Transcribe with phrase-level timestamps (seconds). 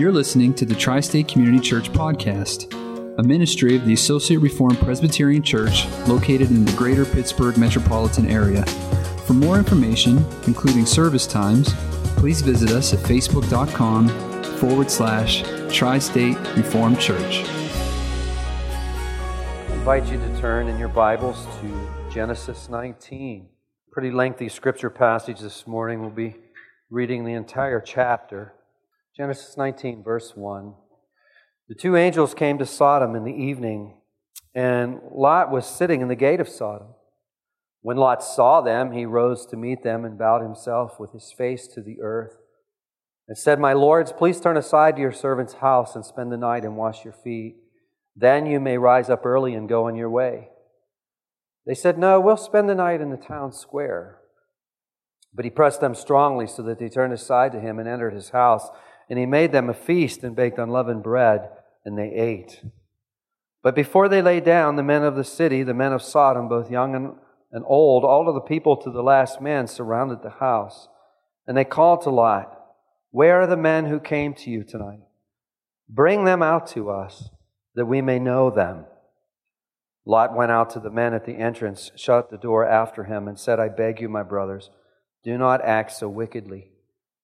[0.00, 2.72] You're listening to the Tri State Community Church Podcast,
[3.18, 8.64] a ministry of the Associate Reformed Presbyterian Church located in the greater Pittsburgh metropolitan area.
[9.26, 11.74] For more information, including service times,
[12.16, 14.08] please visit us at facebook.com
[14.56, 17.44] forward slash Tri State Reformed Church.
[18.78, 23.50] I invite you to turn in your Bibles to Genesis 19.
[23.92, 26.00] Pretty lengthy scripture passage this morning.
[26.00, 26.36] We'll be
[26.88, 28.54] reading the entire chapter.
[29.20, 30.72] Genesis 19, verse 1.
[31.68, 33.98] The two angels came to Sodom in the evening,
[34.54, 36.94] and Lot was sitting in the gate of Sodom.
[37.82, 41.66] When Lot saw them, he rose to meet them and bowed himself with his face
[41.66, 42.38] to the earth
[43.28, 46.64] and said, My lords, please turn aside to your servant's house and spend the night
[46.64, 47.56] and wash your feet.
[48.16, 50.48] Then you may rise up early and go on your way.
[51.66, 54.16] They said, No, we'll spend the night in the town square.
[55.34, 58.30] But he pressed them strongly so that they turned aside to him and entered his
[58.30, 58.70] house.
[59.10, 61.50] And he made them a feast and baked unleavened bread,
[61.84, 62.62] and they ate.
[63.62, 66.70] But before they lay down, the men of the city, the men of Sodom, both
[66.70, 67.18] young
[67.52, 70.88] and, old, all of the people to the last man, surrounded the house.
[71.46, 72.56] And they called to Lot,
[73.10, 75.00] Where are the men who came to you tonight?
[75.88, 77.28] Bring them out to us,
[77.74, 78.84] that we may know them.
[80.06, 83.38] Lot went out to the men at the entrance, shut the door after him, and
[83.38, 84.70] said, I beg you, my brothers,
[85.24, 86.70] do not act so wickedly.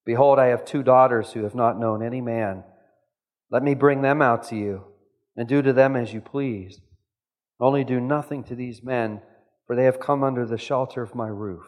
[0.06, 2.62] Behold, I have two daughters who have not known any man.
[3.50, 4.84] Let me bring them out to you,
[5.36, 6.80] and do to them as you please.
[7.60, 9.20] Only do nothing to these men,
[9.66, 11.66] for they have come under the shelter of my roof.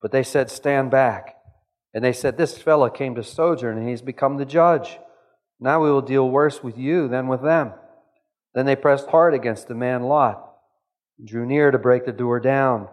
[0.00, 1.34] But they said, Stand back.
[1.92, 4.98] And they said, This fellow came to sojourn, and he's become the judge.
[5.58, 7.72] Now we will deal worse with you than with them.
[8.54, 10.42] Then they pressed hard against the man Lot,
[11.24, 12.88] drew near to break the door down.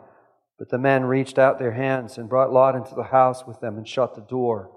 [0.57, 3.77] But the men reached out their hands and brought Lot into the house with them
[3.77, 4.71] and shut the door.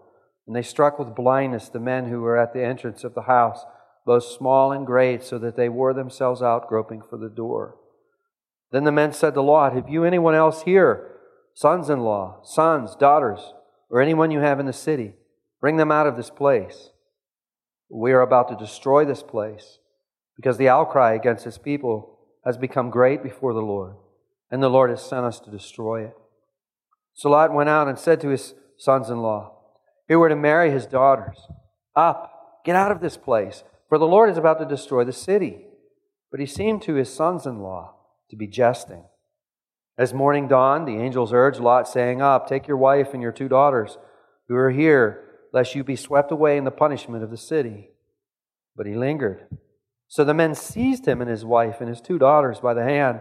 [0.47, 3.65] And they struck with blindness the men who were at the entrance of the house,
[4.05, 7.77] both small and great, so that they wore themselves out groping for the door.
[8.73, 11.11] Then the men said to Lot, Have you anyone else here,
[11.55, 13.55] sons in law, sons, daughters,
[13.91, 15.15] or anyone you have in the city?
[15.61, 16.91] Bring them out of this place.
[17.89, 19.79] We are about to destroy this place
[20.37, 23.97] because the outcry against his people has become great before the Lord,
[24.51, 26.17] and the Lord has sent us to destroy it.
[27.15, 29.53] So Lot went out and said to his sons in law,
[30.09, 31.37] who were to marry his daughters,
[31.95, 35.65] Up, get out of this place, for the Lord is about to destroy the city.
[36.31, 37.95] But he seemed to his sons in law
[38.31, 39.05] to be jesting.
[39.99, 43.49] As morning dawned, the angels urged Lot, saying, Up, take your wife and your two
[43.49, 43.97] daughters
[44.49, 47.91] who are here, lest you be swept away in the punishment of the city.
[48.77, 49.47] But he lingered.
[50.09, 53.21] So the men seized him and his wife and his two daughters by the hand,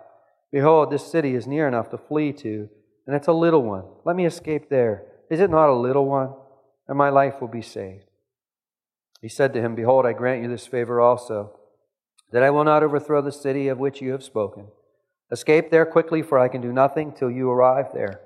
[0.51, 2.69] Behold, this city is near enough to flee to,
[3.07, 3.85] and it's a little one.
[4.05, 5.05] Let me escape there.
[5.29, 6.33] Is it not a little one?
[6.87, 8.05] And my life will be saved.
[9.21, 11.57] He said to him, Behold, I grant you this favor also,
[12.31, 14.67] that I will not overthrow the city of which you have spoken.
[15.31, 18.19] Escape there quickly, for I can do nothing till you arrive there.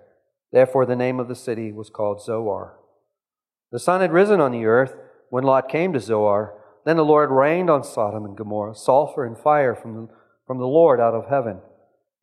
[0.51, 2.79] Therefore, the name of the city was called Zoar.
[3.71, 4.95] The sun had risen on the earth
[5.29, 6.59] when Lot came to Zoar.
[6.85, 10.13] Then the Lord rained on Sodom and Gomorrah sulfur and fire from the,
[10.47, 11.59] from the Lord out of heaven.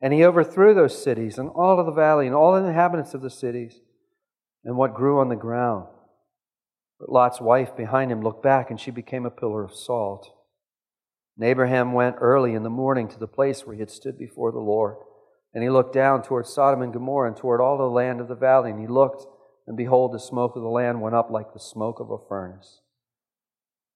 [0.03, 3.21] And he overthrew those cities and all of the valley and all the inhabitants of
[3.21, 3.79] the cities
[4.65, 5.87] and what grew on the ground.
[6.99, 10.29] But Lot's wife behind him looked back, and she became a pillar of salt.
[11.37, 14.51] And Abraham went early in the morning to the place where he had stood before
[14.51, 14.97] the Lord.
[15.53, 18.35] And he looked down toward Sodom and Gomorrah and toward all the land of the
[18.35, 18.71] valley.
[18.71, 19.25] And he looked,
[19.67, 22.81] and behold, the smoke of the land went up like the smoke of a furnace.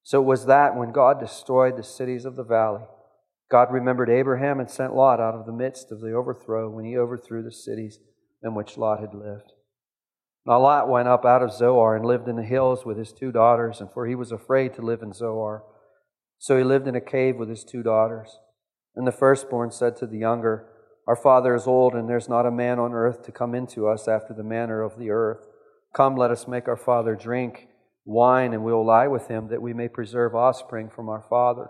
[0.04, 2.84] So it was that when God destroyed the cities of the valley,
[3.50, 6.98] God remembered Abraham and sent Lot out of the midst of the overthrow when he
[6.98, 8.00] overthrew the cities
[8.44, 9.54] in which Lot had lived.
[10.46, 13.32] Now Lot went up out of Zoar and lived in the hills with his two
[13.32, 15.64] daughters, and for he was afraid to live in Zoar.
[16.38, 18.40] So he lived in a cave with his two daughters.
[18.96, 20.68] And the firstborn said to the younger,
[21.08, 24.08] Our father is old, and there's not a man on earth to come into us
[24.08, 25.48] after the manner of the earth.
[25.94, 27.68] Come, let us make our father drink
[28.06, 31.70] wine, and we will lie with him, that we may preserve offspring from our father.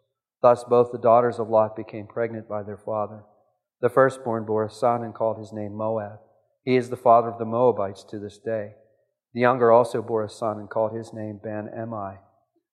[0.41, 3.23] Thus both the daughters of Lot became pregnant by their father.
[3.81, 6.19] The firstborn bore a son and called his name Moab.
[6.63, 8.73] He is the father of the Moabites to this day.
[9.33, 12.17] The younger also bore a son and called his name Ben Ammi.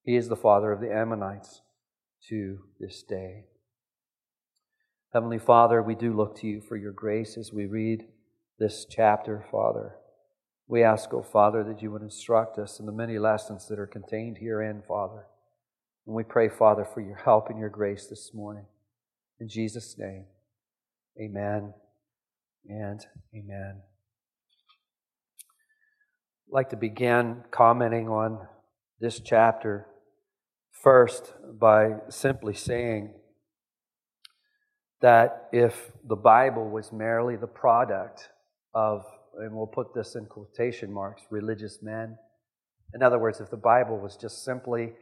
[0.05, 1.63] He is the father of the Ammonites
[2.29, 3.45] to this day.
[5.13, 8.05] Heavenly Father, we do look to you for your grace as we read
[8.59, 9.95] this chapter, Father.
[10.67, 13.79] We ask, O oh, Father, that you would instruct us in the many lessons that
[13.79, 15.25] are contained herein, Father.
[16.09, 18.65] And we pray, Father, for your help and your grace this morning.
[19.39, 20.25] In Jesus' name,
[21.21, 21.75] amen
[22.67, 23.07] and
[23.37, 23.83] amen.
[26.49, 28.49] I'd like to begin commenting on
[28.99, 29.87] this chapter
[30.83, 33.13] First, by simply saying
[35.03, 38.29] that if the Bible was merely the product
[38.75, 39.05] of,
[39.41, 42.17] and we'll put this in quotation marks, religious men,
[42.95, 44.93] in other words, if the Bible was just simply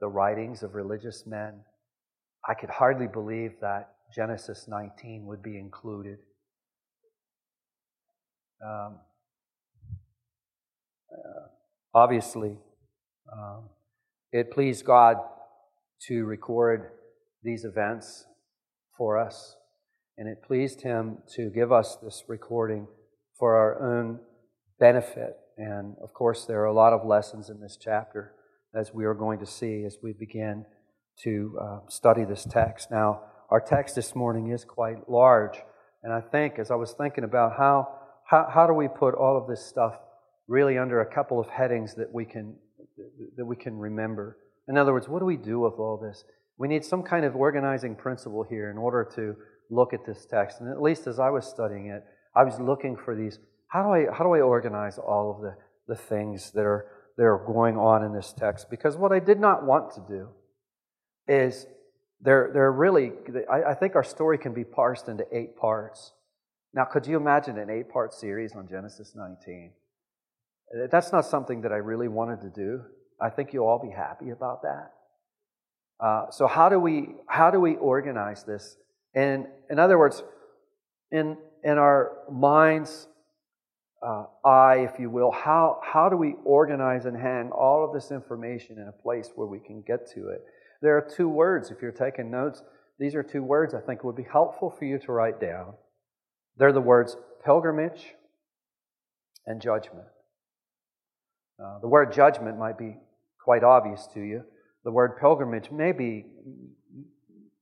[0.00, 1.60] the writings of religious men,
[2.48, 6.18] I could hardly believe that Genesis 19 would be included.
[8.64, 8.98] Um,
[11.12, 11.46] uh,
[11.94, 12.56] obviously,
[13.32, 13.68] um,
[14.32, 15.16] it pleased God
[16.08, 16.90] to record
[17.42, 18.24] these events
[18.96, 19.56] for us,
[20.16, 22.86] and it pleased Him to give us this recording
[23.38, 24.20] for our own
[24.78, 25.36] benefit.
[25.56, 28.34] And of course, there are a lot of lessons in this chapter,
[28.76, 30.64] as we are going to see as we begin
[31.22, 32.90] to uh, study this text.
[32.90, 35.58] Now, our text this morning is quite large,
[36.02, 37.88] and I think as I was thinking about how,
[38.26, 39.94] how, how do we put all of this stuff
[40.48, 42.56] really under a couple of headings that we can
[43.36, 44.38] that we can remember.
[44.68, 46.24] In other words, what do we do with all this?
[46.58, 49.34] We need some kind of organizing principle here in order to
[49.70, 50.60] look at this text.
[50.60, 52.04] And at least as I was studying it,
[52.36, 53.38] I was looking for these
[53.68, 55.56] how do I, how do I organize all of the,
[55.88, 58.68] the things that are, that are going on in this text?
[58.70, 60.28] Because what I did not want to do
[61.26, 61.66] is
[62.20, 63.12] they're, they're really,
[63.50, 66.12] I, I think our story can be parsed into eight parts.
[66.72, 69.72] Now, could you imagine an eight part series on Genesis 19?
[70.90, 72.82] That's not something that I really wanted to do.
[73.20, 74.92] I think you'll all be happy about that.
[76.00, 78.76] Uh, so how do we how do we organize this?
[79.14, 80.22] And in other words,
[81.12, 83.06] in in our minds
[84.04, 88.10] uh, eye, if you will, how how do we organize and hang all of this
[88.10, 90.44] information in a place where we can get to it?
[90.82, 91.70] There are two words.
[91.70, 92.62] If you're taking notes,
[92.98, 95.74] these are two words I think would be helpful for you to write down.
[96.56, 98.14] They're the words pilgrimage
[99.46, 100.06] and judgment.
[101.62, 102.96] Uh, the word judgment might be
[103.42, 104.44] quite obvious to you.
[104.84, 106.26] The word pilgrimage may be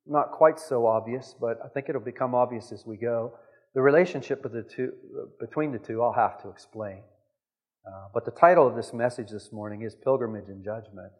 [0.06, 3.38] not quite so obvious, but I think it'll become obvious as we go.
[3.75, 4.93] The relationship the two,
[5.41, 7.03] between the two, I'll have to explain.
[7.87, 11.13] Uh, but the title of this message this morning is Pilgrimage and Judgment.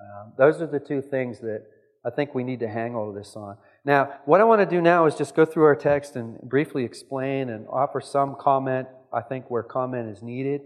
[0.00, 1.66] Um, those are the two things that
[2.04, 3.56] I think we need to hang all of this on.
[3.84, 6.84] Now, what I want to do now is just go through our text and briefly
[6.84, 10.62] explain and offer some comment, I think, where comment is needed.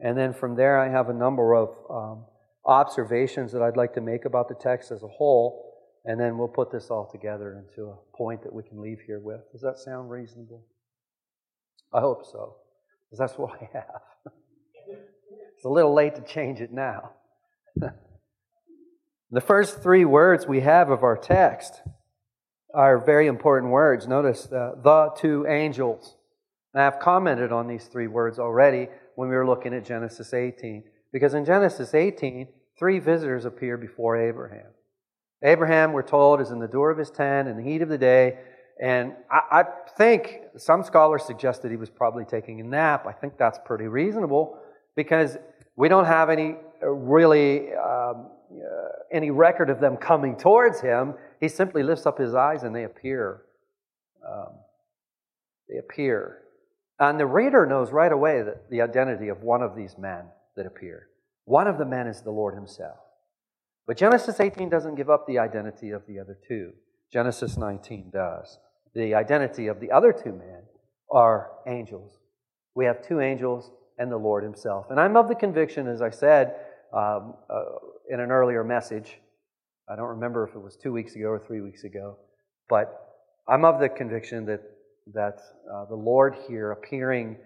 [0.00, 2.24] And then from there, I have a number of um,
[2.64, 5.71] observations that I'd like to make about the text as a whole.
[6.04, 9.20] And then we'll put this all together into a point that we can leave here
[9.20, 9.40] with.
[9.52, 10.64] Does that sound reasonable?
[11.92, 12.56] I hope so,
[13.04, 14.00] because that's what I have.
[15.54, 17.12] it's a little late to change it now.
[19.30, 21.82] the first three words we have of our text
[22.74, 24.08] are very important words.
[24.08, 26.16] Notice the, two angels.
[26.74, 30.84] And I've commented on these three words already when we were looking at Genesis 18.
[31.12, 34.72] Because in Genesis 18, three visitors appear before Abraham.
[35.42, 37.98] Abraham, we're told, is in the door of his tent in the heat of the
[37.98, 38.38] day.
[38.80, 39.64] And I, I
[39.96, 43.06] think some scholars suggest that he was probably taking a nap.
[43.06, 44.58] I think that's pretty reasonable
[44.96, 45.36] because
[45.76, 51.14] we don't have any uh, really um, uh, any record of them coming towards him.
[51.40, 53.42] He simply lifts up his eyes and they appear.
[54.26, 54.54] Um,
[55.68, 56.38] they appear.
[56.98, 60.66] And the reader knows right away that the identity of one of these men that
[60.66, 61.08] appear.
[61.44, 62.98] One of the men is the Lord Himself.
[63.86, 66.72] But Genesis 18 doesn't give up the identity of the other two.
[67.12, 68.58] Genesis 19 does.
[68.94, 70.62] The identity of the other two men
[71.10, 72.18] are angels.
[72.74, 74.86] We have two angels and the Lord Himself.
[74.90, 76.54] And I'm of the conviction, as I said
[76.92, 77.64] um, uh,
[78.08, 79.18] in an earlier message,
[79.88, 82.16] I don't remember if it was two weeks ago or three weeks ago,
[82.68, 83.08] but
[83.48, 84.62] I'm of the conviction that
[85.14, 85.40] that
[85.72, 87.36] uh, the Lord here appearing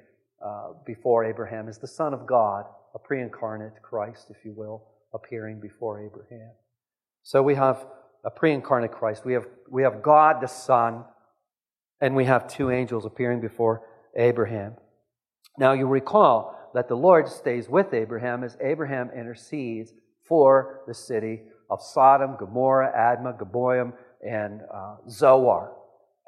[0.44, 4.84] uh, before Abraham is the Son of God, a pre incarnate Christ, if you will,
[5.16, 6.52] appearing before Abraham.
[7.22, 7.84] So we have
[8.24, 9.24] a pre incarnate Christ.
[9.24, 11.04] We have, we have God the Son,
[12.00, 13.82] and we have two angels appearing before
[14.16, 14.74] Abraham.
[15.58, 19.92] Now, you recall that the Lord stays with Abraham as Abraham intercedes
[20.28, 23.92] for the city of Sodom, Gomorrah, Admah, Zeboim,
[24.26, 25.72] and uh, Zoar.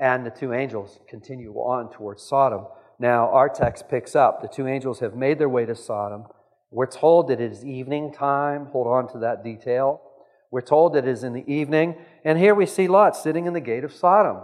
[0.00, 2.66] And the two angels continue on towards Sodom.
[2.98, 4.42] Now, our text picks up.
[4.42, 6.24] The two angels have made their way to Sodom.
[6.70, 8.66] We're told that it is evening time.
[8.66, 10.02] Hold on to that detail.
[10.50, 11.96] We're told that it is in the evening.
[12.24, 14.42] And here we see Lot sitting in the gate of Sodom.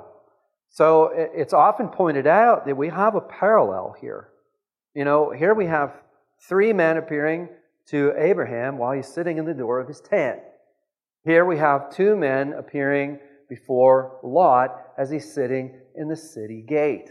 [0.70, 4.28] So it's often pointed out that we have a parallel here.
[4.94, 5.92] You know, here we have
[6.48, 7.48] three men appearing
[7.88, 10.40] to Abraham while he's sitting in the door of his tent.
[11.24, 17.10] Here we have two men appearing before Lot as he's sitting in the city gate.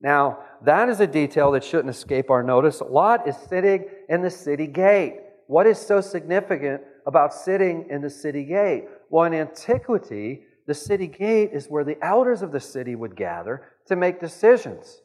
[0.00, 2.80] Now, that is a detail that shouldn't escape our notice.
[2.80, 5.20] Lot is sitting in the city gate.
[5.46, 8.84] What is so significant about sitting in the city gate?
[9.10, 13.66] Well, in antiquity, the city gate is where the elders of the city would gather
[13.88, 15.00] to make decisions.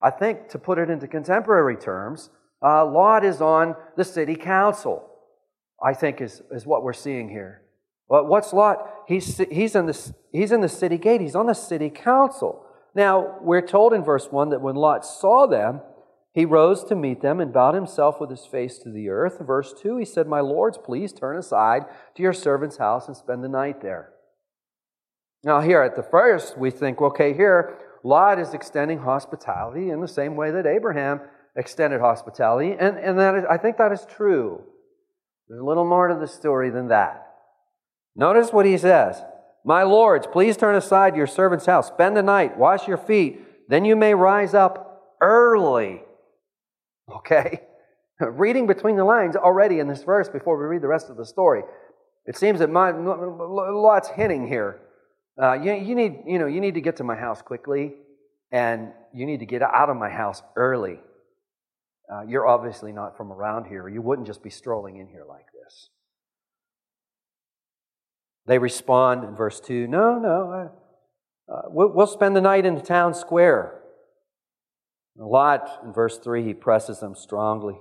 [0.00, 2.30] I think, to put it into contemporary terms,
[2.62, 5.08] uh, Lot is on the city council,
[5.82, 7.62] I think is, is what we're seeing here.
[8.08, 8.88] But what's Lot?
[9.08, 12.64] He's, he's, in the, he's in the city gate, he's on the city council.
[12.94, 15.80] Now, we're told in verse 1 that when Lot saw them,
[16.32, 19.38] he rose to meet them and bowed himself with his face to the earth.
[19.40, 23.42] Verse 2, he said, My lords, please turn aside to your servant's house and spend
[23.42, 24.12] the night there.
[25.44, 30.08] Now, here at the first, we think, okay, here, Lot is extending hospitality in the
[30.08, 31.20] same way that Abraham
[31.56, 34.62] extended hospitality, and, and that is, I think that is true.
[35.48, 37.26] There's a little more to the story than that.
[38.14, 39.22] Notice what he says
[39.68, 43.84] My lords, please turn aside your servant's house, spend the night, wash your feet, then
[43.84, 46.00] you may rise up early.
[47.14, 47.60] Okay?
[48.18, 51.26] Reading between the lines already in this verse before we read the rest of the
[51.26, 51.64] story,
[52.24, 54.80] it seems that my, Lot's hinting here.
[55.38, 57.92] Uh, you, you, need, you, know, you need to get to my house quickly,
[58.50, 60.98] and you need to get out of my house early.
[62.10, 63.86] Uh, you're obviously not from around here.
[63.86, 65.57] You wouldn't just be strolling in here like this.
[68.48, 70.70] They respond in verse 2 No, no,
[71.48, 73.74] uh, we'll spend the night in the town square.
[75.16, 77.78] Lot, in verse 3, he presses them strongly.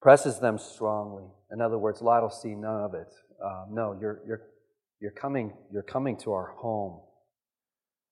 [0.00, 1.24] Presses them strongly.
[1.52, 3.12] In other words, Lot will see none of it.
[3.44, 4.42] Uh, no, you're, you're,
[5.00, 7.00] you're, coming, you're coming to our home.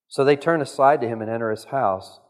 [0.09, 2.21] So they turn aside to him and enter his house.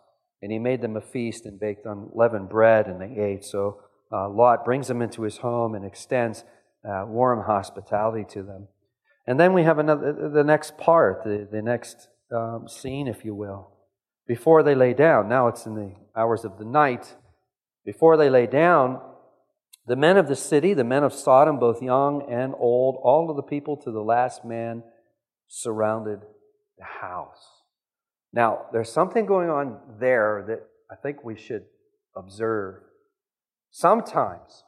[0.41, 3.45] And he made them a feast and baked unleavened bread, and they ate.
[3.45, 3.81] So
[4.13, 6.45] uh, Lot brings them into his home and extends
[6.89, 8.69] uh, warm hospitality to them.
[9.27, 13.35] And then we have another, the next part, the, the next um, scene, if you
[13.35, 13.71] will.
[14.27, 17.15] Before they lay down, now it's in the hours of the night.
[17.85, 19.01] Before they lay down,
[19.87, 23.37] the men of the city, the men of Sodom, both young and old, all of
[23.37, 24.83] the people to the last man
[25.49, 26.21] surrounded
[26.79, 27.63] the house.
[28.33, 30.61] Now, there's something going on there that
[30.91, 31.65] I think we should
[32.17, 32.83] observe.
[33.71, 34.65] Sometimes,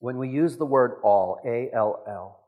[0.00, 2.40] when we use the word all, A L L,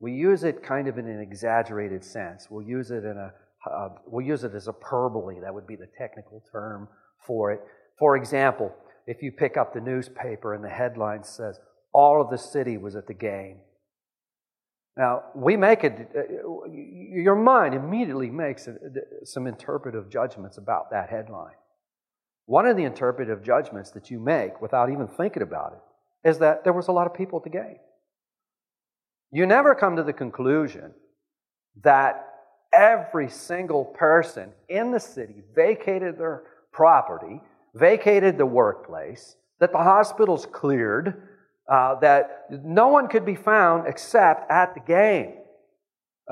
[0.00, 2.48] we use it kind of in an exaggerated sense.
[2.50, 3.32] We'll use it in a
[3.70, 5.40] uh, we'll use it as a hyperbole.
[5.40, 6.88] That would be the technical term
[7.26, 7.60] for it.
[7.98, 8.74] For example,
[9.06, 11.60] if you pick up the newspaper and the headline says,
[11.92, 13.58] All of the city was at the game,
[14.96, 18.68] now, we make it, uh, your mind immediately makes
[19.24, 21.54] some interpretive judgments about that headline.
[22.46, 25.78] One of the interpretive judgments that you make without even thinking about it
[26.24, 27.78] is that there was a lot of people the game.
[29.32, 30.92] You never come to the conclusion
[31.82, 32.26] that
[32.72, 37.40] every single person in the city vacated their property,
[37.74, 41.28] vacated the workplace, that the hospital's cleared,
[41.70, 45.34] uh, that no one could be found except at the game.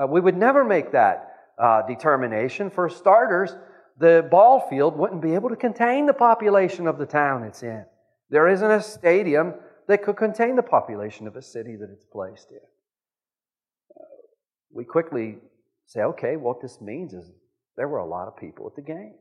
[0.01, 2.69] Uh, we would never make that uh, determination.
[2.69, 3.55] For starters,
[3.97, 7.85] the ball field wouldn't be able to contain the population of the town it's in.
[8.29, 9.53] There isn't a stadium
[9.89, 12.59] that could contain the population of a city that it's placed in.
[13.99, 14.05] Uh,
[14.71, 15.39] we quickly
[15.87, 17.31] say, okay, what this means is
[17.75, 19.15] there were a lot of people at the game.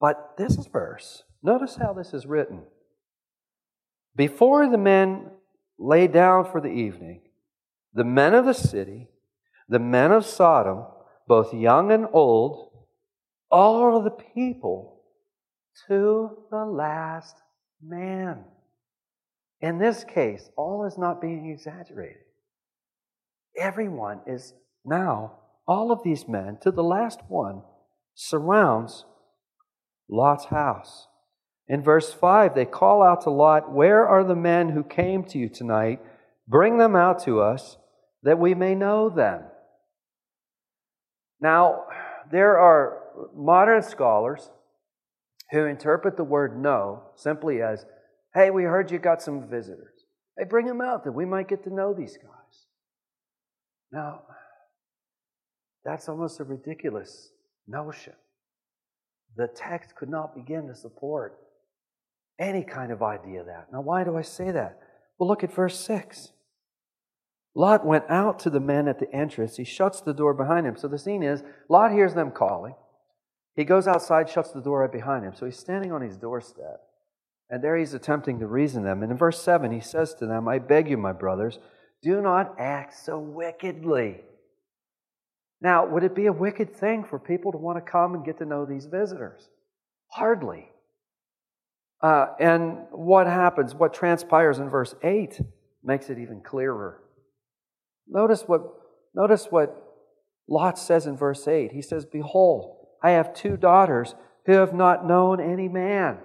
[0.00, 2.62] But this verse, notice how this is written.
[4.14, 5.32] Before the men
[5.76, 7.22] lay down for the evening,
[7.92, 9.08] the men of the city,
[9.68, 10.84] the men of Sodom,
[11.26, 12.70] both young and old,
[13.50, 15.02] all the people
[15.88, 17.34] to the last
[17.82, 18.44] man.
[19.60, 22.22] In this case, all is not being exaggerated.
[23.58, 27.62] Everyone is now, all of these men, to the last one,
[28.14, 29.04] surrounds
[30.08, 31.08] Lot's house.
[31.68, 35.38] In verse 5, they call out to Lot, Where are the men who came to
[35.38, 36.00] you tonight?
[36.48, 37.76] Bring them out to us,
[38.22, 39.42] that we may know them.
[41.40, 41.84] Now,
[42.30, 42.98] there are
[43.34, 44.50] modern scholars
[45.52, 47.84] who interpret the word know simply as,
[48.34, 50.04] hey, we heard you got some visitors.
[50.38, 52.66] Hey, bring them out that we might get to know these guys.
[53.92, 54.22] Now,
[55.84, 57.30] that's almost a ridiculous
[57.66, 58.12] notion.
[59.36, 61.38] The text could not begin to support
[62.38, 63.68] any kind of idea of that.
[63.72, 64.78] Now, why do I say that?
[65.18, 66.32] Well, look at verse 6.
[67.54, 69.56] Lot went out to the men at the entrance.
[69.56, 70.76] He shuts the door behind him.
[70.76, 72.74] So the scene is Lot hears them calling.
[73.56, 75.34] He goes outside, shuts the door right behind him.
[75.34, 76.80] So he's standing on his doorstep.
[77.50, 79.02] And there he's attempting to reason them.
[79.02, 81.58] And in verse 7, he says to them, I beg you, my brothers,
[82.00, 84.20] do not act so wickedly.
[85.60, 88.38] Now, would it be a wicked thing for people to want to come and get
[88.38, 89.48] to know these visitors?
[90.12, 90.68] Hardly.
[92.00, 95.40] Uh, and what happens, what transpires in verse 8
[95.82, 97.02] makes it even clearer.
[98.08, 98.62] Notice what,
[99.14, 99.76] notice what
[100.48, 101.72] Lot says in verse 8.
[101.72, 104.14] He says, Behold, I have two daughters
[104.46, 106.18] who have not known any man.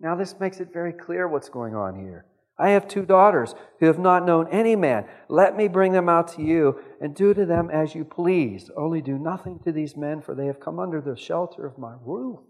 [0.00, 2.24] Now, this makes it very clear what's going on here.
[2.58, 5.06] I have two daughters who have not known any man.
[5.28, 8.70] Let me bring them out to you and do to them as you please.
[8.76, 11.94] Only do nothing to these men, for they have come under the shelter of my
[12.04, 12.40] roof.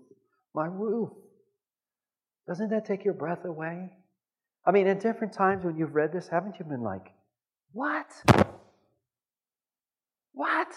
[0.52, 1.10] My roof.
[2.48, 3.90] Doesn't that take your breath away?
[4.66, 7.12] I mean, at different times when you've read this, haven't you been like,
[7.72, 8.08] what?
[10.32, 10.68] What?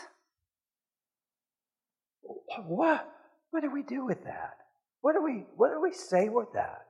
[2.67, 3.09] What?
[3.49, 4.57] What do we do with that?
[5.03, 6.85] What do we what do we say with that?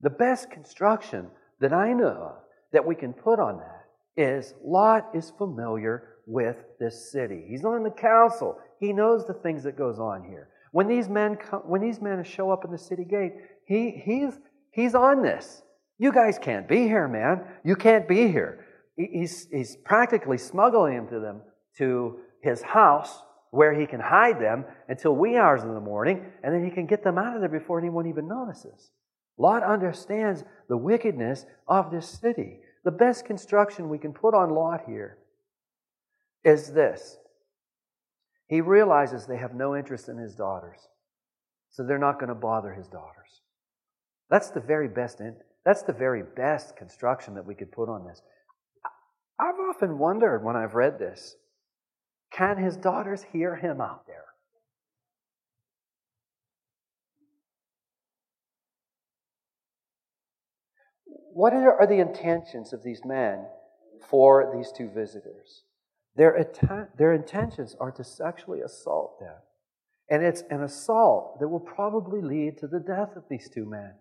[0.00, 1.26] The best construction
[1.60, 2.36] that I know of
[2.72, 3.86] that we can put on that
[4.16, 7.44] is Lot is familiar with this city.
[7.48, 8.58] He's on the council.
[8.78, 10.50] He knows the things that goes on here.
[10.70, 13.32] When these men come, when these men show up in the city gate,
[13.66, 14.38] he, he's,
[14.70, 15.62] he's on this.
[15.98, 17.42] You guys can't be here, man.
[17.64, 18.66] You can't be here.
[18.96, 21.40] He's, he's practically smuggling them to them
[21.78, 23.20] to his house
[23.50, 26.86] where he can hide them until wee hours in the morning, and then he can
[26.86, 28.90] get them out of there before anyone even notices.
[29.38, 32.60] Lot understands the wickedness of this city.
[32.84, 35.18] The best construction we can put on Lot here
[36.44, 37.16] is this
[38.50, 40.88] he realizes they have no interest in his daughters,
[41.70, 43.42] so they're not going to bother his daughters.
[44.28, 45.20] That's the very best.
[45.20, 48.22] In, that's the very best construction that we could put on this.
[49.38, 51.36] I've often wondered when I've read this,
[52.32, 54.24] can his daughters hear him out there?
[61.32, 63.46] What are the intentions of these men
[64.08, 65.62] for these two visitors?
[66.16, 69.36] Their, atta- their intentions are to sexually assault them.
[70.08, 73.94] And it's an assault that will probably lead to the death of these two men.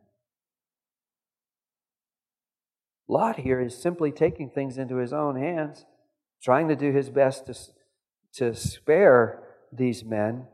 [3.07, 5.85] Lot here is simply taking things into his own hands,
[6.41, 7.53] trying to do his best to,
[8.35, 10.45] to spare these men.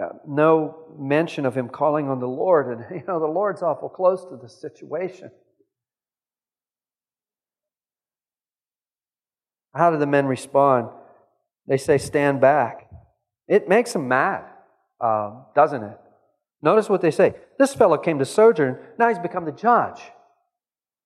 [0.00, 3.88] Uh, no mention of him calling on the Lord, and you know, the Lord's awful
[3.88, 5.30] close to the situation.
[9.74, 10.88] How do the men respond?
[11.66, 12.88] They say, Stand back.
[13.48, 14.44] It makes them mad,
[15.00, 15.98] um, doesn't it?
[16.62, 17.34] Notice what they say.
[17.58, 20.00] This fellow came to sojourn, now he's become the judge.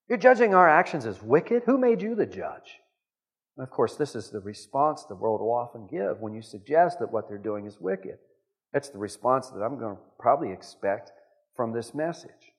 [0.09, 1.65] You're judging our actions as wicked?
[1.67, 2.81] Who made you the judge?
[3.57, 6.99] And of course, this is the response the world will often give when you suggest
[6.99, 8.19] that what they're doing is wicked.
[8.73, 11.11] That's the response that I'm going to probably expect
[11.55, 12.53] from this message,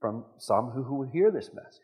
[0.00, 1.80] from some who, who hear this message.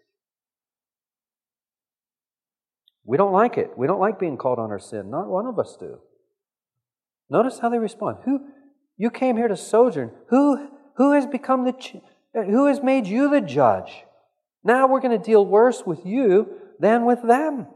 [3.05, 3.71] We don't like it.
[3.79, 5.11] We don't like being called on our sin.
[5.11, 6.01] Not one of us do.
[7.31, 8.19] Notice how they respond.
[8.25, 8.49] Who
[8.97, 10.11] you came here to sojourn?
[10.29, 12.01] Who who has become the
[12.35, 14.05] who has made you the judge?
[14.65, 16.49] Now we're going to deal worse with you
[16.81, 17.69] than with them.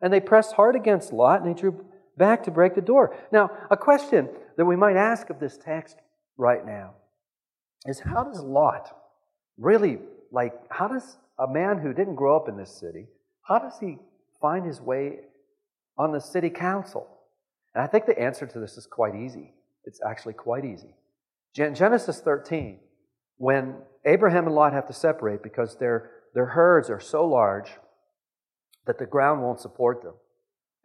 [0.00, 1.84] And they pressed hard against Lot and they drew
[2.16, 3.16] back to break the door.
[3.32, 5.96] Now, a question that we might ask of this text
[6.36, 6.94] right now
[7.86, 8.94] is how does Lot
[9.58, 9.98] really
[10.30, 13.06] like how does a man who didn't grow up in this city,
[13.42, 13.98] how does he
[14.40, 15.20] find his way
[15.98, 17.06] on the city council?
[17.74, 19.52] And I think the answer to this is quite easy.
[19.84, 20.94] It's actually quite easy.
[21.54, 22.80] Genesis 13,
[23.38, 27.70] when Abraham and Lot have to separate because their, their herds are so large
[28.86, 30.14] that the ground won't support them.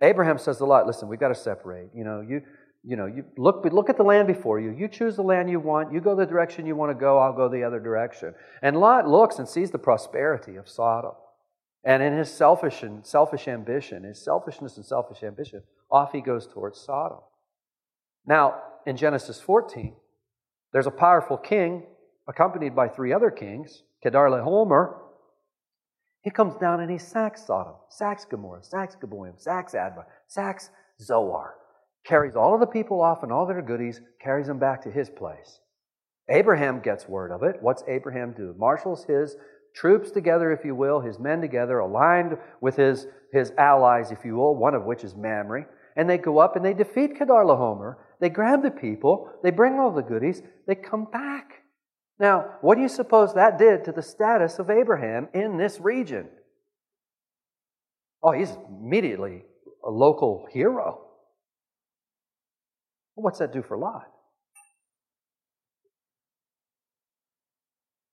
[0.02, 1.90] Abraham says to Lot, listen, we've got to separate.
[1.94, 2.42] You know, you,
[2.84, 4.72] you know, you look, look at the land before you.
[4.72, 5.94] You choose the land you want.
[5.94, 7.20] You go the direction you want to go.
[7.20, 8.34] I'll go the other direction.
[8.62, 11.14] And Lot looks and sees the prosperity of Sodom.
[11.84, 16.48] And in his selfish and selfish ambition, his selfishness and selfish ambition, off he goes
[16.48, 17.20] towards Sodom.
[18.26, 19.96] Now, in Genesis 14,
[20.74, 21.84] there's a powerful king
[22.28, 24.98] accompanied by three other kings, Chedorlaomer.
[26.22, 30.70] He comes down and he sacks Sodom, sacks Gomorrah, sacks Zeboim, sacks Admah, sacks
[31.02, 31.56] Zoar,
[32.06, 35.10] carries all of the people off and all their goodies, carries them back to his
[35.10, 35.60] place.
[36.30, 37.58] Abraham gets word of it.
[37.62, 38.56] What's Abraham do?
[38.58, 39.36] Marshals his
[39.74, 44.36] troops together, if you will, his men together, aligned with his, his allies, if you
[44.36, 45.66] will, one of which is Mamre.
[45.96, 47.96] And they go up and they defeat Chedorlaomer.
[48.20, 51.61] They grab the people, they bring all the goodies, they come back.
[52.20, 56.28] Now, what do you suppose that did to the status of Abraham in this region?
[58.24, 59.44] Oh, he's immediately
[59.84, 61.08] a local hero.
[63.16, 64.08] what's that do for Lot?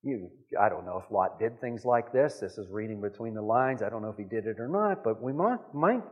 [0.03, 2.39] You, I don't know if Lot did things like this.
[2.41, 3.83] This is reading between the lines.
[3.83, 6.03] I don't know if he did it or not, but we might, might,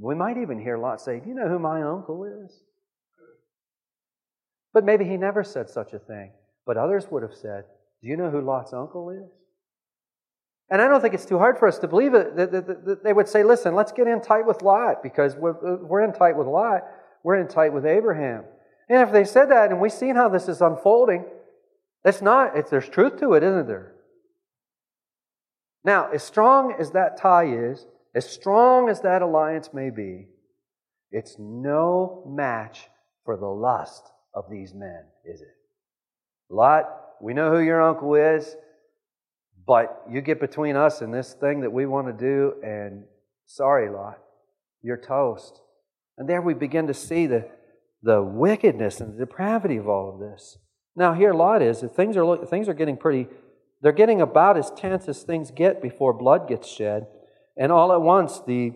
[0.00, 2.62] we might even hear Lot say, Do you know who my uncle is?
[4.72, 6.32] But maybe he never said such a thing.
[6.68, 7.64] But others would have said,
[8.02, 9.30] Do you know who Lot's uncle is?
[10.70, 13.02] And I don't think it's too hard for us to believe it.
[13.02, 16.46] They would say, Listen, let's get in tight with Lot because we're in tight with
[16.46, 16.82] Lot.
[17.24, 18.44] We're in tight with Abraham.
[18.90, 21.24] And if they said that and we've seen how this is unfolding,
[22.04, 23.94] it's not, it's, there's truth to it, isn't there?
[25.84, 30.26] Now, as strong as that tie is, as strong as that alliance may be,
[31.10, 32.88] it's no match
[33.24, 35.57] for the lust of these men, is it?
[36.50, 36.84] Lot,
[37.20, 38.56] we know who your uncle is,
[39.66, 43.04] but you get between us and this thing that we want to do, and
[43.46, 44.18] sorry, Lot,
[44.82, 45.60] you're toast.
[46.16, 47.48] And there we begin to see the,
[48.02, 50.58] the wickedness and the depravity of all of this.
[50.96, 53.28] Now, here Lot is, things are, things are getting pretty,
[53.82, 57.06] they're getting about as tense as things get before blood gets shed.
[57.56, 58.72] And all at once, the,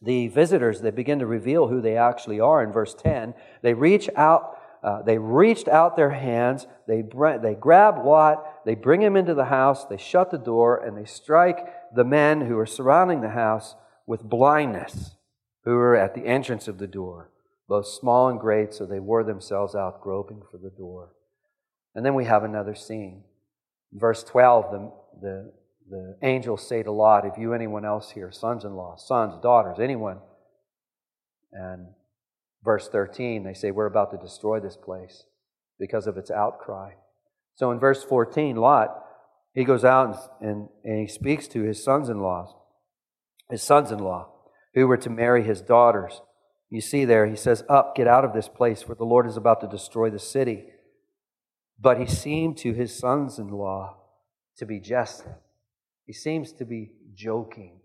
[0.00, 3.34] the visitors, they begin to reveal who they actually are in verse 10.
[3.62, 9.02] They reach out, uh, they reached out their hands, they, they grab Lot, they bring
[9.02, 12.66] him into the house, they shut the door, and they strike the men who are
[12.66, 13.74] surrounding the house
[14.06, 15.16] with blindness,
[15.64, 17.30] who are at the entrance of the door,
[17.68, 21.12] both small and great, so they wore themselves out groping for the door.
[21.94, 23.24] And then we have another scene.
[23.92, 25.52] Verse 12, the, the,
[25.88, 29.78] the angels say to Lot, If you, anyone else here, sons in law, sons, daughters,
[29.80, 30.18] anyone.
[31.52, 31.86] And
[32.66, 35.24] verse 13, they say, We're about to destroy this place
[35.78, 36.90] because of its outcry.
[37.54, 39.02] So in verse 14, Lot,
[39.54, 42.54] he goes out and, and, and he speaks to his sons in law,
[43.50, 44.28] his sons in law,
[44.74, 46.20] who were to marry his daughters.
[46.68, 49.38] You see there, he says, Up, get out of this place, for the Lord is
[49.38, 50.64] about to destroy the city.
[51.80, 53.96] But he seemed to his sons in law
[54.58, 55.34] to be jesting.
[56.04, 57.80] He seems to be joking.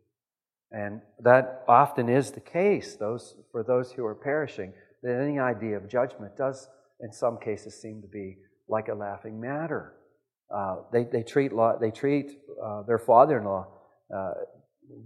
[0.71, 5.77] And that often is the case those, for those who are perishing, that any idea
[5.77, 6.69] of judgment does,
[7.01, 8.37] in some cases, seem to be
[8.69, 9.93] like a laughing matter.
[10.53, 12.31] Uh, they, they treat, they treat
[12.63, 13.67] uh, their father in law
[14.15, 14.31] uh,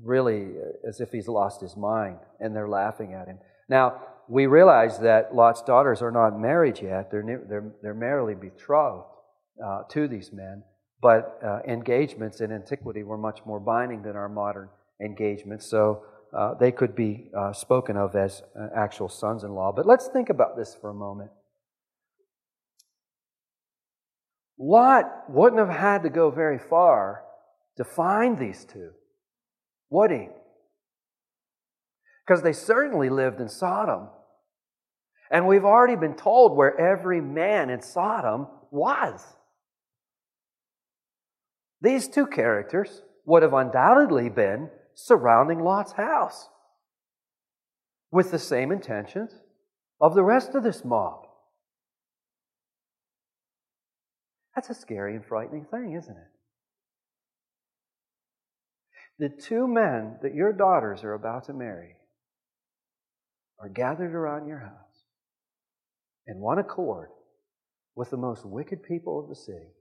[0.04, 0.48] really
[0.88, 3.38] as if he's lost his mind, and they're laughing at him.
[3.70, 7.12] Now, we realize that Lot's daughters are not married yet.
[7.12, 9.06] They're, they're, they're merely betrothed
[9.64, 10.64] uh, to these men.
[11.02, 14.70] But uh, engagements in antiquity were much more binding than our modern
[15.02, 15.70] engagements.
[15.70, 16.04] So
[16.36, 19.72] uh, they could be uh, spoken of as uh, actual sons in law.
[19.76, 21.32] But let's think about this for a moment.
[24.58, 27.24] Lot wouldn't have had to go very far
[27.78, 28.92] to find these two,
[29.90, 30.28] would he?
[32.26, 34.08] Because they certainly lived in Sodom.
[35.30, 39.24] And we've already been told where every man in Sodom was.
[41.82, 46.50] These two characters would have undoubtedly been surrounding Lot's house
[48.12, 49.32] with the same intentions
[50.00, 51.28] of the rest of this mob.
[54.56, 56.32] That's a scary and frightening thing, isn't it?
[59.20, 61.96] The two men that your daughters are about to marry
[63.60, 65.04] are gathered around your house
[66.28, 67.10] in one accord
[67.96, 69.72] with the most wicked people of the city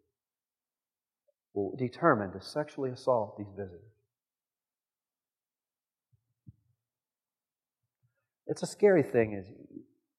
[1.53, 3.94] will determine to sexually assault these visitors.
[8.55, 9.49] It's a scary thing as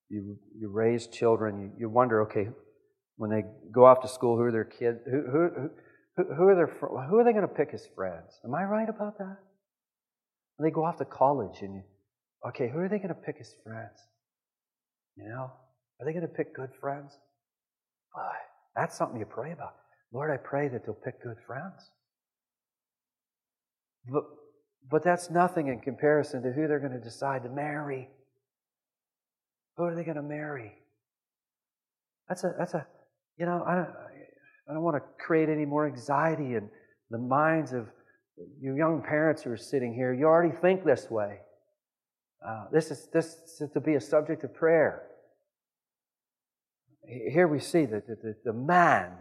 [0.10, 2.50] you, you raise children, you, you wonder, okay,
[3.16, 5.70] when they go off to school, who are their kids, who, who,
[6.18, 8.38] who, who are their, who are they going to pick as friends?
[8.44, 9.38] Am I right about that?
[10.58, 11.84] When they go off to college and you,
[12.50, 14.02] okay, who are they going to pick as friends?
[15.16, 15.54] You know,
[16.02, 17.18] are they going to pick good friends?
[18.14, 18.36] Boy,
[18.76, 19.76] that's something you pray about.
[20.12, 21.90] Lord, I pray that they'll pick good friends.
[24.12, 24.24] But,
[24.92, 28.10] but that's nothing in comparison to who they're going to decide to marry.
[29.78, 30.74] Who are they going to marry?
[32.30, 32.88] That's a, that's a,
[33.38, 33.90] you know, I don't,
[34.70, 36.70] I don't want to create any more anxiety in
[37.12, 37.88] the minds of
[38.60, 41.40] you young parents who are sitting here, you already think this way.
[42.46, 45.04] Uh, this, is, this is to be a subject of prayer.
[47.08, 49.12] Here we see that the, the, the man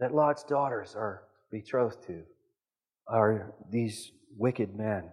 [0.00, 2.22] that Lot's daughters are betrothed to
[3.06, 5.10] are these wicked men.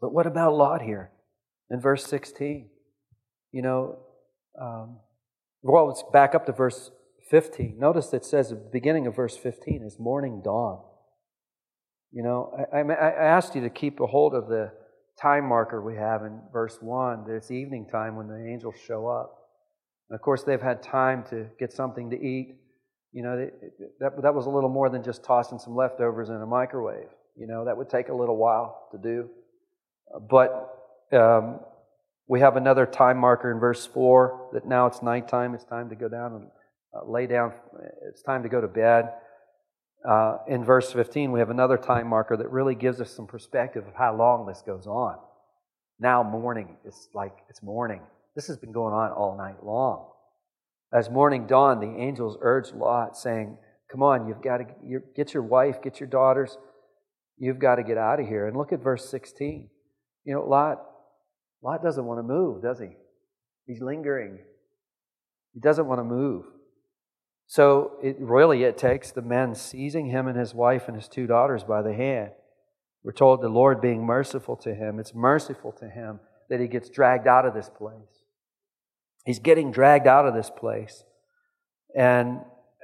[0.00, 1.10] But what about Lot here
[1.70, 2.70] in verse 16?
[3.54, 3.98] You know,
[4.60, 4.96] um,
[5.62, 6.90] well, let's back up to verse
[7.30, 7.78] 15.
[7.78, 10.82] Notice it says at the beginning of verse 15 is morning dawn.
[12.10, 14.72] You know, I, I, asked you to keep a hold of the
[15.22, 19.06] time marker we have in verse 1 that it's evening time when the angels show
[19.06, 19.38] up.
[20.10, 22.56] And of course, they've had time to get something to eat.
[23.12, 23.50] You know,
[24.00, 27.06] that, that was a little more than just tossing some leftovers in a microwave.
[27.36, 29.28] You know, that would take a little while to do.
[30.28, 30.76] But
[31.12, 31.60] um,
[32.26, 35.94] we have another time marker in verse 4 that now it's nighttime, it's time to
[35.94, 36.46] go down and
[36.94, 37.52] uh, lay down,
[38.08, 39.10] it's time to go to bed
[40.08, 43.86] uh, in verse 15, we have another time marker that really gives us some perspective
[43.86, 45.16] of how long this goes on.
[45.98, 48.02] Now, morning, it's like it's morning.
[48.36, 50.10] This has been going on all night long.
[50.92, 53.56] As morning dawned, the angels urged Lot, saying,
[53.90, 56.58] Come on, you've got to get your wife, get your daughters.
[57.38, 58.46] You've got to get out of here.
[58.46, 59.70] And look at verse 16.
[60.24, 60.82] You know, Lot,
[61.64, 62.90] Lot doesn't want to move, does he?
[63.66, 64.38] He's lingering.
[65.54, 66.44] He doesn't want to move.
[67.46, 71.26] So it really it takes the men seizing him and his wife and his two
[71.26, 72.30] daughters by the hand.
[73.02, 74.98] We're told the Lord being merciful to him.
[74.98, 78.24] It's merciful to him that he gets dragged out of this place.
[79.24, 81.04] He's getting dragged out of this place.
[81.96, 82.40] And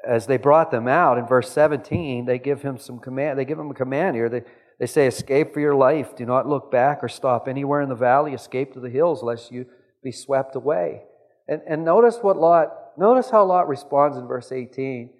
[0.06, 3.38] as they brought them out in verse 17, they give him some command.
[3.38, 4.28] They give him a command here.
[4.28, 4.42] They,
[4.80, 6.16] they say, Escape for your life.
[6.16, 8.32] Do not look back or stop anywhere in the valley.
[8.32, 9.66] Escape to the hills, lest you
[10.02, 11.02] be swept away.
[11.46, 15.10] And, and notice what Lot Notice how Lot responds in verse 18.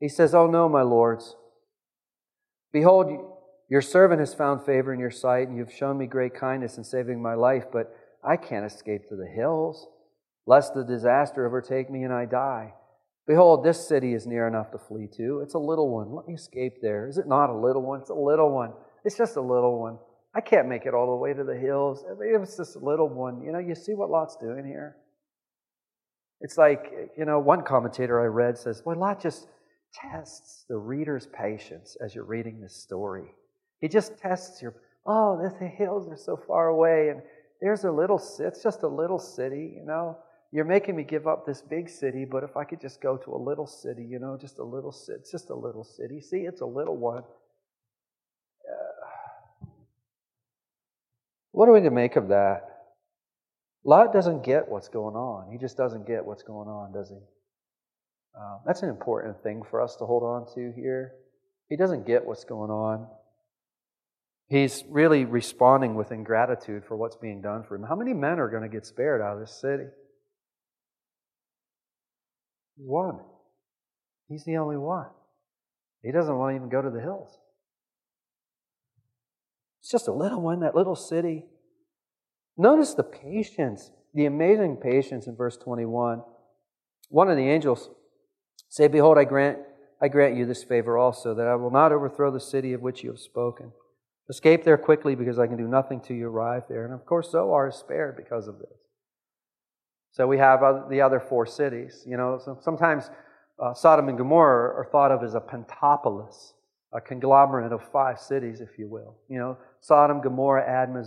[0.00, 1.36] He says, Oh no, my lords.
[2.72, 3.10] Behold,
[3.68, 6.84] your servant has found favor in your sight, and you've shown me great kindness in
[6.84, 7.94] saving my life, but
[8.24, 9.86] I can't escape to the hills,
[10.46, 12.72] lest the disaster overtake me and I die.
[13.26, 15.40] Behold, this city is near enough to flee to.
[15.40, 16.14] It's a little one.
[16.14, 17.08] Let me escape there.
[17.08, 18.00] Is it not a little one?
[18.00, 18.72] It's a little one.
[19.08, 19.96] It's just a little one.
[20.34, 22.04] I can't make it all the way to the hills.
[22.20, 24.98] If it's just a little one, you know, you see what Lot's doing here?
[26.42, 29.48] It's like, you know, one commentator I read says, well, Lot just
[29.94, 33.32] tests the reader's patience as you're reading this story.
[33.80, 34.74] He just tests your,
[35.06, 37.22] oh, the hills are so far away, and
[37.62, 40.18] there's a little, it's just a little city, you know.
[40.52, 43.32] You're making me give up this big city, but if I could just go to
[43.32, 46.20] a little city, you know, just a little city, it's just a little city.
[46.20, 47.24] See, it's a little one.
[48.70, 49.66] Uh,
[51.52, 52.62] what are we to make of that?
[53.84, 55.50] Lot doesn't get what's going on.
[55.50, 57.18] He just doesn't get what's going on, does he?
[58.38, 61.12] Uh, that's an important thing for us to hold on to here.
[61.68, 63.06] He doesn't get what's going on.
[64.48, 67.82] He's really responding with ingratitude for what's being done for him.
[67.82, 69.84] How many men are going to get spared out of this city?
[72.76, 73.20] One.
[74.28, 75.08] He's the only one.
[76.02, 77.36] He doesn't want to even go to the hills.
[79.88, 81.46] It's just a little one, that little city.
[82.58, 86.20] Notice the patience, the amazing patience in verse 21.
[87.08, 87.88] One of the angels
[88.68, 89.60] say, Behold, I grant,
[89.98, 93.02] I grant you this favor also, that I will not overthrow the city of which
[93.02, 93.72] you have spoken.
[94.28, 96.84] Escape there quickly, because I can do nothing till you arrive there.
[96.84, 98.76] And of course, Zoar is spared because of this.
[100.12, 102.04] So we have the other four cities.
[102.06, 103.08] You know, sometimes
[103.58, 106.52] uh, Sodom and Gomorrah are thought of as a pentapolis,
[106.92, 109.16] a conglomerate of five cities, if you will.
[109.30, 111.06] You know, Sodom, Gomorrah, Admah,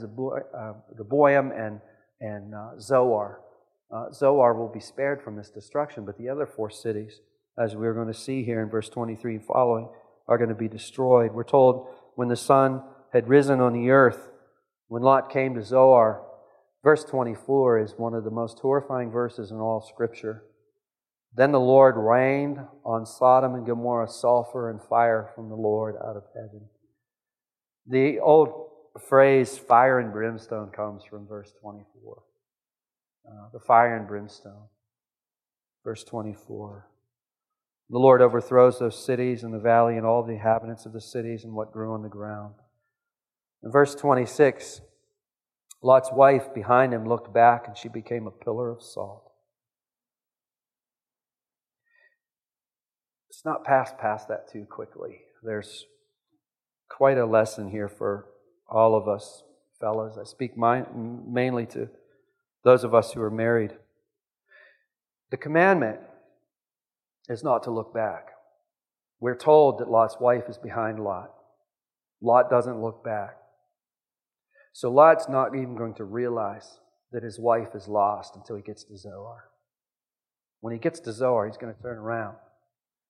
[0.98, 1.82] Zeboim, uh, and,
[2.20, 3.42] and uh, Zoar.
[3.92, 7.20] Uh, Zoar will be spared from this destruction, but the other four cities,
[7.58, 9.90] as we're going to see here in verse 23 and following,
[10.28, 11.34] are going to be destroyed.
[11.34, 14.30] We're told when the sun had risen on the earth,
[14.88, 16.26] when Lot came to Zoar,
[16.84, 20.44] verse 24 is one of the most horrifying verses in all Scripture.
[21.34, 26.18] Then the Lord rained on Sodom and Gomorrah sulfur and fire from the Lord out
[26.18, 26.68] of heaven.
[27.88, 28.70] The old
[29.08, 32.24] phrase fire and brimstone comes from verse 24.
[33.28, 34.67] Uh, the fire and brimstone.
[35.84, 36.88] Verse 24.
[37.89, 41.44] The Lord overthrows those cities and the valley and all the inhabitants of the cities
[41.44, 42.56] and what grew on the ground.
[43.63, 44.82] In verse 26,
[45.84, 49.32] Lot's wife behind him looked back and she became a pillar of salt.
[53.30, 55.22] Let's not pass past that too quickly.
[55.44, 55.86] There's
[56.98, 58.28] quite a lesson here for
[58.70, 59.44] all of us,
[59.80, 60.18] fellas.
[60.20, 61.90] I speak my, mainly to
[62.64, 63.72] those of us who are married.
[65.32, 66.00] The commandment
[67.30, 68.28] is not to look back.
[69.20, 71.32] We're told that Lot's wife is behind Lot.
[72.22, 73.38] Lot doesn't look back.
[74.74, 76.80] So Lot's not even going to realize
[77.12, 79.46] that his wife is lost until he gets to Zoar.
[80.60, 82.36] When he gets to Zoar, he's going to turn around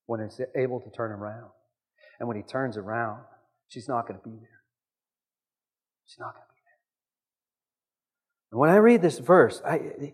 [0.06, 1.50] when he's able to turn around.
[2.20, 3.24] And when he turns around,
[3.72, 4.62] she's not going to be there.
[6.06, 6.78] She's not going to be there.
[8.52, 10.14] And when I read this verse, I,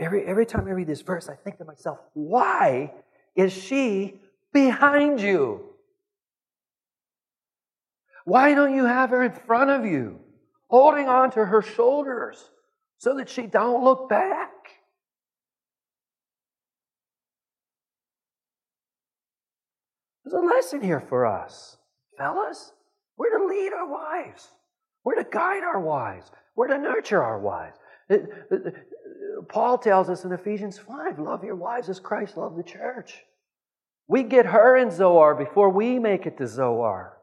[0.00, 2.92] every, every time I read this verse, I think to myself, why
[3.36, 4.20] is she
[4.52, 5.60] behind you?
[8.24, 10.18] Why don't you have her in front of you,
[10.68, 12.50] holding on to her shoulders
[12.98, 14.50] so that she don't look back?
[20.24, 21.76] There's a lesson here for us,
[22.16, 22.72] fellas.
[23.16, 24.48] We're to lead our wives.
[25.04, 26.30] We're to guide our wives.
[26.54, 27.78] We're to nurture our wives.
[28.10, 28.16] Uh,
[28.50, 28.70] uh, uh,
[29.48, 33.22] Paul tells us in Ephesians 5 love your wives as Christ loved the church.
[34.08, 37.16] We get her in Zoar before we make it to Zoar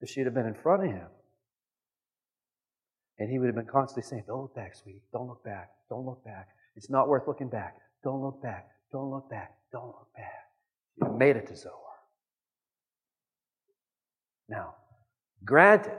[0.00, 1.06] if she'd have been in front of him.
[3.18, 5.02] And he would have been constantly saying, Don't look back, sweetie.
[5.12, 5.70] Don't look back.
[5.88, 6.48] Don't look back.
[6.76, 7.76] It's not worth looking back.
[8.02, 8.68] Don't look back.
[8.92, 9.54] Don't look back.
[9.72, 10.44] Don't look back.
[10.96, 11.83] You made it to Zoar.
[14.48, 14.74] Now,
[15.44, 15.98] granted,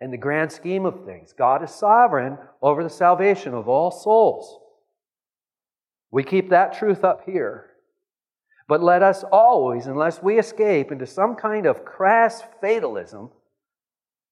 [0.00, 4.60] in the grand scheme of things, God is sovereign over the salvation of all souls.
[6.10, 7.66] We keep that truth up here.
[8.68, 13.30] But let us always, unless we escape into some kind of crass fatalism,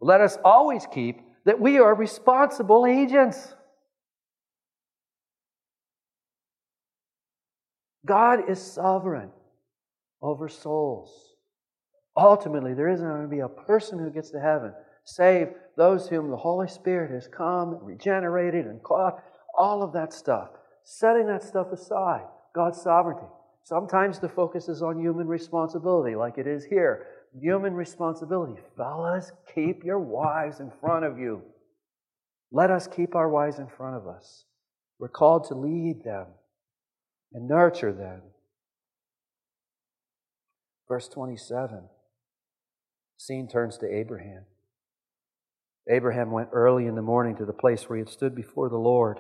[0.00, 3.54] let us always keep that we are responsible agents.
[8.04, 9.30] God is sovereign
[10.22, 11.25] over souls.
[12.16, 14.72] Ultimately, there isn't going to be a person who gets to heaven,
[15.05, 19.22] save those whom the Holy Spirit has come and regenerated and caught,
[19.57, 20.50] all of that stuff.
[20.85, 22.24] Setting that stuff aside,
[22.55, 23.26] God's sovereignty.
[23.64, 27.07] Sometimes the focus is on human responsibility, like it is here.
[27.38, 28.55] Human responsibility.
[28.76, 31.42] Fellas, keep your wives in front of you.
[32.52, 34.44] Let us keep our wives in front of us.
[34.98, 36.26] We're called to lead them
[37.33, 38.22] and nurture them.
[40.88, 41.88] Verse 27
[43.16, 44.44] scene turns to Abraham.
[45.88, 48.76] Abraham went early in the morning to the place where he had stood before the
[48.76, 49.18] Lord.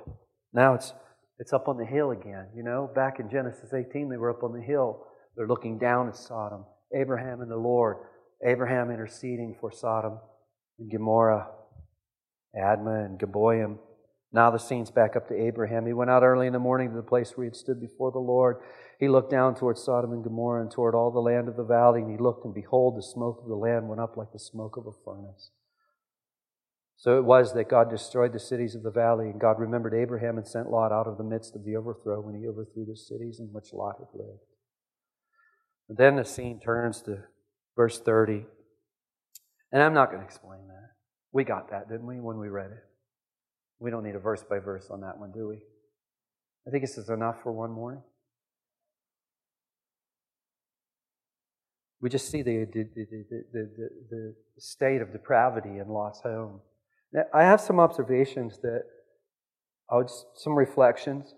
[0.52, 0.92] Now it's
[1.38, 2.46] it's up on the hill again.
[2.54, 5.06] You know, back in Genesis 18, they were up on the hill.
[5.36, 6.64] They're looking down at Sodom.
[6.94, 7.98] Abraham and the Lord.
[8.44, 10.18] Abraham interceding for Sodom
[10.78, 11.48] and Gomorrah,
[12.58, 13.78] Admah and Zeboim.
[14.32, 15.86] Now the scene's back up to Abraham.
[15.86, 18.12] He went out early in the morning to the place where he had stood before
[18.12, 18.56] the Lord.
[18.98, 22.00] He looked down toward Sodom and Gomorrah and toward all the land of the valley,
[22.00, 24.76] and he looked, and behold, the smoke of the land went up like the smoke
[24.76, 25.50] of a furnace.
[26.96, 30.38] So it was that God destroyed the cities of the valley, and God remembered Abraham
[30.38, 33.38] and sent Lot out of the midst of the overthrow when he overthrew the cities
[33.38, 34.40] in which Lot had lived.
[35.90, 37.24] And then the scene turns to
[37.76, 38.46] verse 30.
[39.72, 40.92] And I'm not going to explain that.
[41.32, 42.82] We got that, didn't we, when we read it?
[43.78, 45.56] We don't need a verse by verse on that one, do we?
[46.66, 48.02] I think this is enough for one morning.
[52.00, 56.60] We just see the, the, the, the, state of depravity in Lot's home.
[57.12, 58.84] Now, I have some observations that
[59.90, 61.34] I would, some reflections.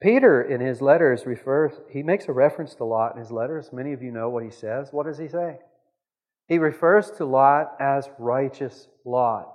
[0.00, 3.70] Peter, in his letters, refers, he makes a reference to Lot in his letters.
[3.72, 4.88] Many of you know what he says.
[4.90, 5.58] What does he say?
[6.46, 9.54] He refers to Lot as righteous Lot.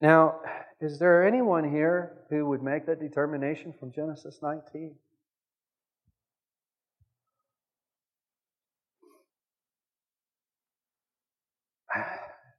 [0.00, 0.40] Now,
[0.80, 4.96] is there anyone here who would make that determination from Genesis 19?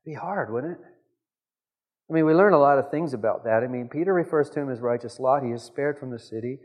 [0.06, 0.86] Be hard, wouldn't it?
[2.10, 3.64] I mean, we learn a lot of things about that.
[3.64, 5.44] I mean, Peter refers to him as righteous Lot.
[5.44, 6.60] He is spared from the city.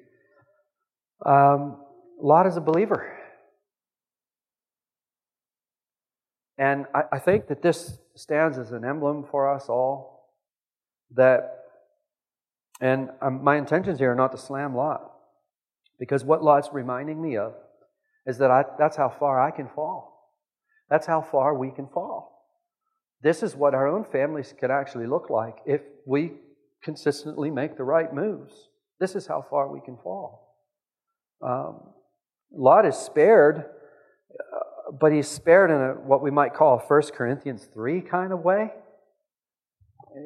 [1.24, 1.78] Um,
[2.20, 3.16] Lot is a believer.
[6.58, 10.32] And I, I think that this stands as an emblem for us all
[11.14, 11.60] that,
[12.80, 15.08] and um, my intentions here are not to slam Lot,
[16.00, 17.54] because what Lot's reminding me of
[18.26, 20.34] is that I, that's how far I can fall.
[20.90, 22.37] That's how far we can fall.
[23.22, 26.32] This is what our own families can actually look like if we
[26.82, 28.68] consistently make the right moves.
[29.00, 30.54] This is how far we can fall.
[31.42, 31.80] Um,
[32.52, 37.02] Lot is spared, uh, but he's spared in a, what we might call a 1
[37.14, 38.72] Corinthians 3 kind of way.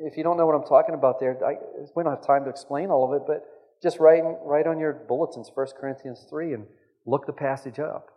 [0.05, 1.55] If you don't know what I'm talking about there, I,
[1.97, 3.45] we don't have time to explain all of it, but
[3.83, 6.67] just write, write on your bulletins 1 Corinthians 3 and
[7.07, 8.11] look the passage up.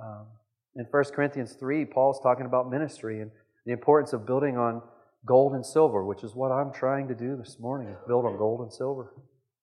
[0.00, 0.26] Um,
[0.76, 3.30] in 1 Corinthians 3, Paul's talking about ministry, and
[3.66, 4.82] the importance of building on
[5.26, 8.36] gold and silver, which is what I'm trying to do this morning, is build on
[8.36, 9.14] gold and silver.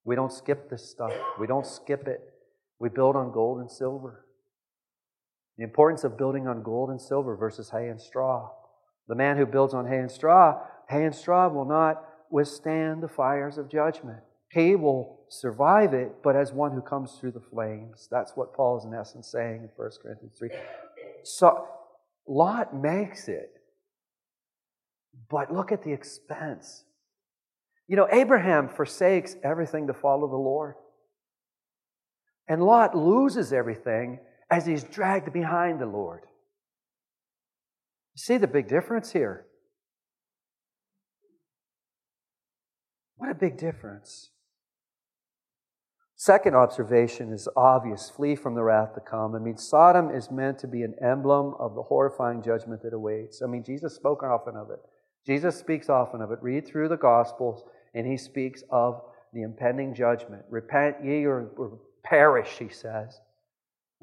[0.03, 1.13] We don't skip this stuff.
[1.39, 2.21] We don't skip it.
[2.79, 4.25] We build on gold and silver.
[5.57, 8.51] The importance of building on gold and silver versus hay and straw.
[9.07, 13.07] The man who builds on hay and straw, hay and straw will not withstand the
[13.07, 14.19] fires of judgment.
[14.51, 18.07] He will survive it, but as one who comes through the flames.
[18.09, 20.49] That's what Paul is in essence saying in 1 Corinthians 3.
[21.23, 21.67] So
[22.27, 23.56] Lot makes it,
[25.29, 26.83] but look at the expense.
[27.87, 30.75] You know, Abraham forsakes everything to follow the Lord.
[32.47, 36.21] And Lot loses everything as he's dragged behind the Lord.
[38.15, 39.45] See the big difference here?
[43.17, 44.31] What a big difference.
[46.15, 49.35] Second observation is obvious flee from the wrath to come.
[49.35, 53.41] I mean, Sodom is meant to be an emblem of the horrifying judgment that awaits.
[53.43, 54.79] I mean, Jesus spoke often of it.
[55.27, 56.39] Jesus speaks often of it.
[56.41, 57.63] Read through the Gospels,
[57.93, 59.01] and he speaks of
[59.33, 60.43] the impending judgment.
[60.49, 63.19] Repent ye or, or perish, he says.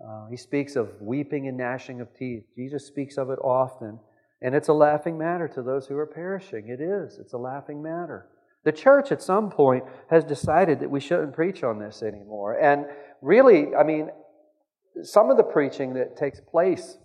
[0.04, 2.44] Uh, he speaks of weeping and gnashing of teeth.
[2.54, 3.98] Jesus speaks of it often.
[4.42, 6.68] And it's a laughing matter to those who are perishing.
[6.68, 7.18] It is.
[7.18, 8.26] It's a laughing matter.
[8.64, 12.58] The church at some point has decided that we shouldn't preach on this anymore.
[12.58, 12.86] And
[13.22, 14.10] really, I mean,
[15.02, 16.98] some of the preaching that takes place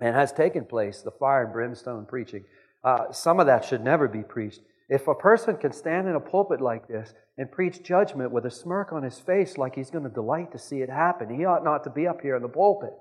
[0.00, 2.44] and has taken place, the fire and brimstone preaching,
[2.88, 4.62] uh, some of that should never be preached.
[4.88, 8.50] If a person can stand in a pulpit like this and preach judgment with a
[8.50, 11.62] smirk on his face like he's going to delight to see it happen, he ought
[11.62, 12.94] not to be up here in the pulpit.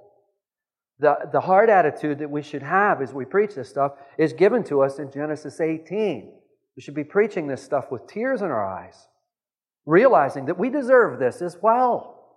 [0.99, 4.61] The, the hard attitude that we should have as we preach this stuff is given
[4.65, 6.33] to us in Genesis 18.
[6.75, 9.07] We should be preaching this stuff with tears in our eyes,
[9.85, 12.35] realizing that we deserve this as well.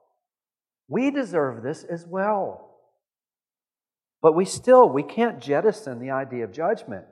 [0.87, 2.77] We deserve this as well.
[4.23, 7.07] But we still, we can't jettison the idea of judgment.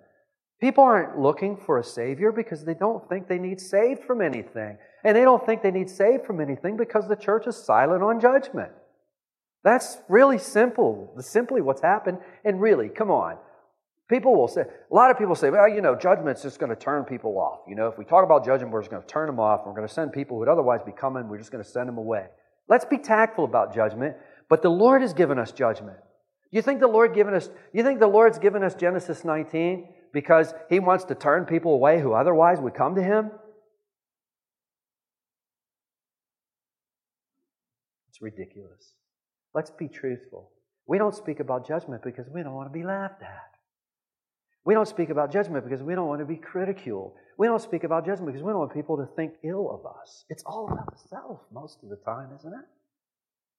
[0.61, 4.77] People aren't looking for a Savior because they don't think they need saved from anything.
[5.05, 8.21] And they don't think they need saved from anything because the church is silent on
[8.21, 8.73] judgment.
[9.63, 12.19] That's really simple, simply what's happened.
[12.45, 13.37] And really, come on.
[14.09, 16.77] People will say, a lot of people say, well, you know, judgment's just going to
[16.77, 17.61] turn people off.
[17.69, 19.61] You know, if we talk about judgment, we're just going to turn them off.
[19.67, 21.89] We're going to send people who would otherwise be coming, we're just going to send
[21.89, 22.27] them away.
[22.69, 24.17] Let's be tactful about judgment,
[24.49, 25.99] but the Lord has given us judgment.
[26.51, 30.55] You think the Lord given us, you think the Lord's given us Genesis 19 because
[30.69, 33.31] he wants to turn people away who otherwise would come to him?
[38.09, 38.95] It's ridiculous.
[39.55, 40.51] Let's be truthful.
[40.87, 43.59] We don't speak about judgment because we don't want to be laughed at.
[44.65, 47.13] We don't speak about judgment because we don't want to be ridiculed.
[47.39, 50.25] We don't speak about judgment because we don't want people to think ill of us.
[50.29, 52.67] It's all about the self most of the time, isn't it?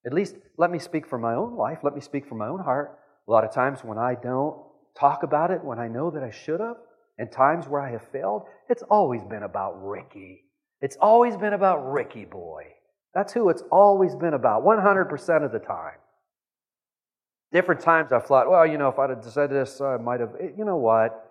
[0.05, 1.79] At least let me speak for my own life.
[1.83, 2.99] Let me speak for my own heart.
[3.27, 4.55] A lot of times when I don't
[4.97, 6.77] talk about it when I know that I should have,
[7.17, 10.45] and times where I have failed, it's always been about Ricky.
[10.81, 12.63] It's always been about Ricky boy.
[13.13, 15.97] That's who it's always been about, 100% of the time.
[17.51, 20.35] Different times I've thought, well, you know, if I'd have said this, I might have,
[20.57, 21.25] you know what?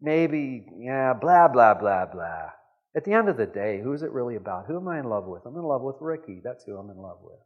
[0.00, 2.50] Maybe, yeah, blah, blah, blah, blah.
[2.96, 4.66] At the end of the day, who's it really about?
[4.66, 5.42] Who am I in love with?
[5.46, 6.40] I'm in love with Ricky.
[6.42, 7.38] That's who I'm in love with.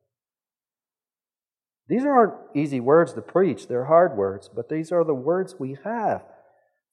[1.89, 5.76] These aren't easy words to preach, they're hard words, but these are the words we
[5.85, 6.22] have.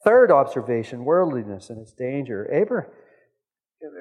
[0.04, 2.50] Third observation worldliness and its danger.
[2.52, 2.92] Abraham,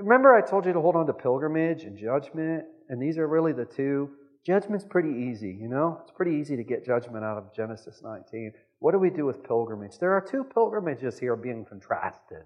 [0.01, 3.53] remember I told you to hold on to pilgrimage and judgment, and these are really
[3.53, 4.11] the two.
[4.45, 6.01] Judgment's pretty easy, you know?
[6.03, 8.53] It's pretty easy to get judgment out of Genesis 19.
[8.78, 9.99] What do we do with pilgrimage?
[9.99, 12.45] There are two pilgrimages here being contrasted.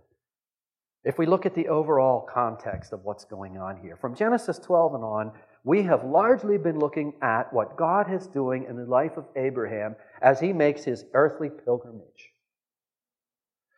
[1.04, 4.94] If we look at the overall context of what's going on here, from Genesis 12
[4.94, 5.32] and on,
[5.64, 9.96] we have largely been looking at what God is doing in the life of Abraham
[10.20, 12.32] as he makes his earthly pilgrimage.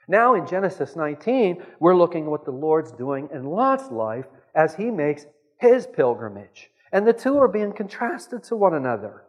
[0.08, 4.74] Now, in Genesis 19, we're looking at what the Lord's doing in Lot's life as
[4.74, 5.26] he makes
[5.58, 6.70] his pilgrimage.
[6.92, 9.22] And the two are being contrasted to one another.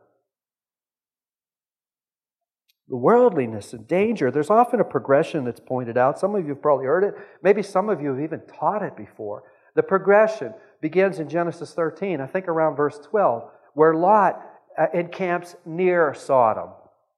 [2.90, 6.20] The worldliness and danger, there's often a progression that's pointed out.
[6.20, 7.16] Some of you have probably heard it.
[7.44, 9.44] Maybe some of you have even taught it before.
[9.76, 14.42] The progression begins in Genesis 13, I think around verse 12, where Lot
[14.78, 16.70] uh, encamps near Sodom.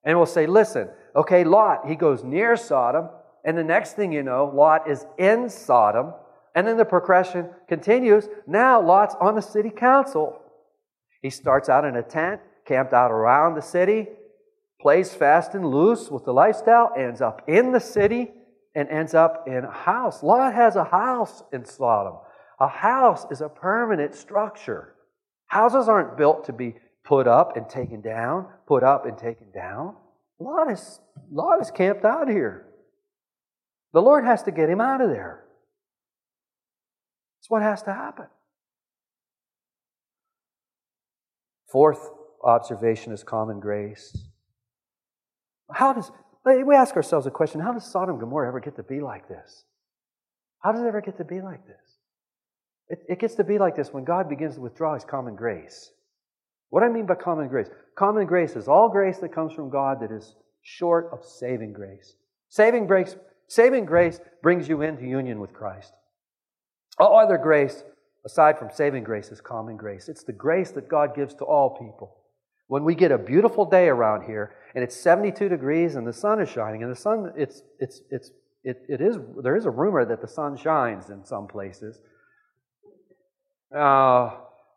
[0.03, 3.10] And we'll say, listen, okay, Lot, he goes near Sodom,
[3.43, 6.14] and the next thing you know, Lot is in Sodom,
[6.55, 8.28] and then the progression continues.
[8.47, 10.41] Now Lot's on the city council.
[11.22, 14.07] He starts out in a tent, camped out around the city,
[14.82, 18.32] plays fast and loose with the lifestyle, ends up in the city,
[18.76, 20.24] and ends up in a house.
[20.24, 22.16] Lot has a house in Sodom.
[22.60, 24.95] A house is a permanent structure.
[25.47, 29.95] Houses aren't built to be put up and taken down, put up and taken down.
[30.39, 30.99] Lot is,
[31.32, 32.66] Lot is camped out here.
[33.93, 35.43] The Lord has to get him out of there.
[37.39, 38.28] That's what has to happen.
[41.72, 42.10] Fourth
[42.43, 44.16] observation is common grace.
[45.72, 46.12] How does,
[46.45, 49.28] we ask ourselves a question how does Sodom and Gomorrah ever get to be like
[49.28, 49.64] this?
[50.60, 51.99] How does it ever get to be like this?
[52.90, 55.92] It, it gets to be like this when God begins to withdraw His common grace.
[56.70, 57.68] What I mean by common grace?
[57.96, 62.16] Common grace is all grace that comes from God that is short of saving grace.
[62.50, 63.16] Saving grace,
[63.48, 65.94] saving grace brings you into union with Christ.
[66.98, 67.84] All other grace,
[68.26, 70.10] aside from saving grace, is common grace.
[70.10, 72.18] It's the grace that God gives to all people.
[72.68, 76.40] When we get a beautiful day around here and it's 72 degrees and the sun
[76.40, 78.32] is shining, and the sun, it's, it's, it's,
[78.64, 82.00] it, it is, there is a rumor that the sun shines in some places.
[83.76, 84.32] Uh,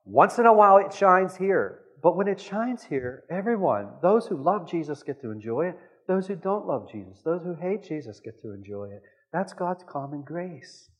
[0.04, 1.80] once in a while it shines here.
[2.02, 5.78] But when it shines here, everyone, those who love Jesus get to enjoy it.
[6.08, 9.02] Those who don't love Jesus, those who hate Jesus get to enjoy it.
[9.32, 10.90] That's God's common grace.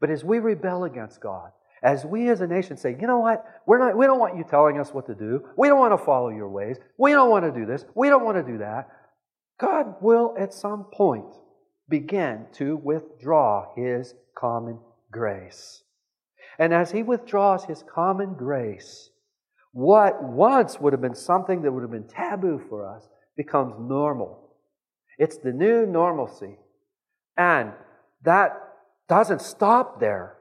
[0.00, 1.50] But as we rebel against God,
[1.82, 4.44] as we as a nation say, you know what, we're not, we don't want you
[4.48, 5.44] telling us what to do.
[5.58, 6.78] We don't want to follow your ways.
[6.98, 7.84] We don't want to do this.
[7.94, 8.88] We don't want to do that.
[9.60, 11.34] God will at some point
[11.88, 14.78] begin to withdraw his common
[15.12, 15.83] grace.
[16.58, 19.10] And as he withdraws his common grace,
[19.72, 24.54] what once would have been something that would have been taboo for us becomes normal.
[25.18, 26.56] It's the new normalcy.
[27.36, 27.72] And
[28.22, 28.52] that
[29.08, 30.38] doesn't stop there.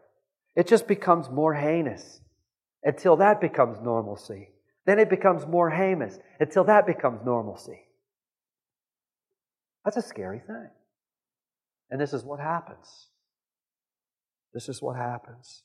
[0.56, 2.22] It just becomes more heinous
[2.84, 4.50] until that becomes normalcy.
[4.86, 7.82] Then it becomes more heinous until that becomes normalcy.
[9.84, 10.70] That's a scary thing.
[11.90, 13.08] And this is what happens.
[14.54, 15.64] This is what happens.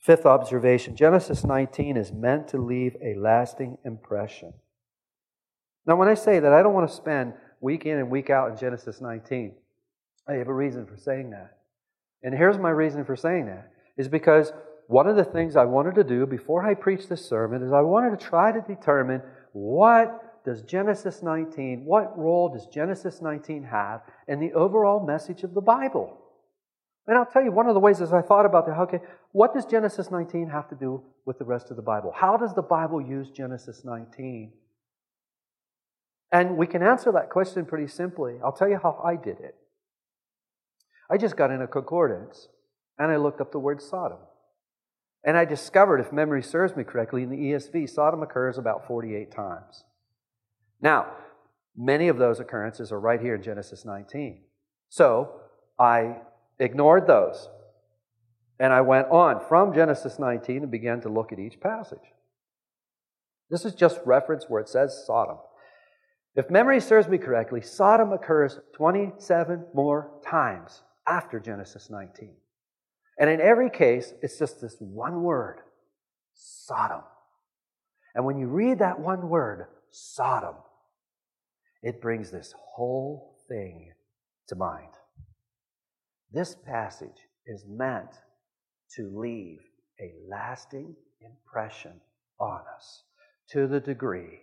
[0.00, 4.54] Fifth observation Genesis 19 is meant to leave a lasting impression.
[5.86, 8.50] Now, when I say that, I don't want to spend week in and week out
[8.50, 9.54] in Genesis 19.
[10.26, 11.58] I have a reason for saying that.
[12.22, 14.52] And here's my reason for saying that is because
[14.86, 17.80] one of the things I wanted to do before I preached this sermon is I
[17.80, 19.22] wanted to try to determine
[19.52, 25.54] what does Genesis 19, what role does Genesis 19 have in the overall message of
[25.54, 26.19] the Bible?
[27.10, 29.00] And I'll tell you, one of the ways as I thought about that, okay,
[29.32, 32.12] what does Genesis 19 have to do with the rest of the Bible?
[32.14, 34.52] How does the Bible use Genesis 19?
[36.30, 38.34] And we can answer that question pretty simply.
[38.44, 39.56] I'll tell you how I did it.
[41.10, 42.46] I just got in a concordance
[42.96, 44.18] and I looked up the word Sodom.
[45.24, 49.32] And I discovered, if memory serves me correctly, in the ESV, Sodom occurs about 48
[49.32, 49.82] times.
[50.80, 51.08] Now,
[51.76, 54.42] many of those occurrences are right here in Genesis 19.
[54.88, 55.32] So
[55.76, 56.18] I
[56.60, 57.48] ignored those.
[58.60, 61.98] And I went on from Genesis 19 and began to look at each passage.
[63.48, 65.38] This is just reference where it says Sodom.
[66.36, 72.34] If memory serves me correctly, Sodom occurs 27 more times after Genesis 19.
[73.18, 75.60] And in every case, it's just this one word
[76.34, 77.02] Sodom.
[78.14, 80.54] And when you read that one word, Sodom,
[81.82, 83.92] it brings this whole thing
[84.48, 84.92] to mind.
[86.32, 88.10] This passage is meant
[88.96, 89.58] to leave
[90.00, 92.00] a lasting impression
[92.38, 93.04] on us
[93.50, 94.40] to the degree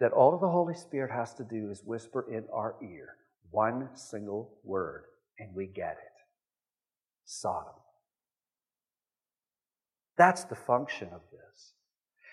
[0.00, 3.16] that all the Holy Spirit has to do is whisper in our ear
[3.50, 5.04] one single word,
[5.38, 6.14] and we get it
[7.24, 7.74] Sodom.
[10.16, 11.74] That's the function of this.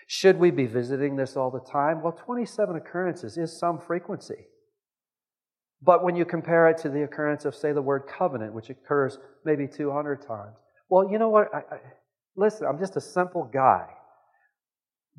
[0.06, 2.02] Should we be visiting this all the time?
[2.02, 4.46] Well, 27 occurrences is some frequency.
[5.84, 9.18] But when you compare it to the occurrence of, say, the word covenant, which occurs
[9.44, 10.56] maybe 200 times,
[10.88, 11.52] well, you know what?
[11.52, 11.78] I, I,
[12.36, 13.86] listen, I'm just a simple guy.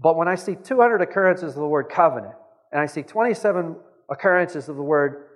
[0.02, 2.36] But when I see 200 occurrences of the word covenant,
[2.72, 3.76] and I see 27
[4.10, 5.28] occurrences of the word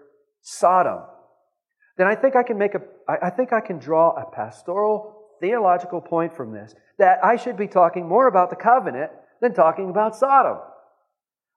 [0.41, 1.01] Sodom,
[1.97, 5.99] then I think I can make a, I think I can draw a pastoral theological
[5.99, 9.11] point from this that I should be talking more about the covenant
[9.41, 10.59] than talking about Sodom.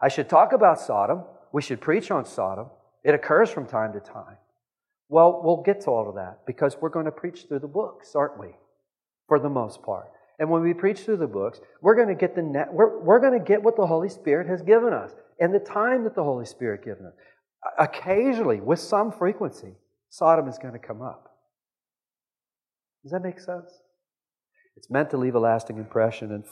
[0.01, 1.25] I should talk about Sodom.
[1.53, 2.71] We should preach on Sodom.
[3.05, 4.37] It occurs from time to time.
[5.09, 8.15] Well, we'll get to all of that because we're going to preach through the books,
[8.15, 8.49] aren't we?
[9.27, 10.11] For the most part.
[10.39, 13.21] And when we preach through the books, we're going to get the net, we're, we're
[13.21, 16.23] going to get what the Holy Spirit has given us and the time that the
[16.23, 17.13] Holy Spirit given us.
[17.79, 19.75] Occasionally, with some frequency,
[20.09, 21.31] Sodom is going to come up.
[23.03, 23.71] Does that make sense?
[24.77, 26.33] It's meant to leave a lasting impression.
[26.33, 26.45] And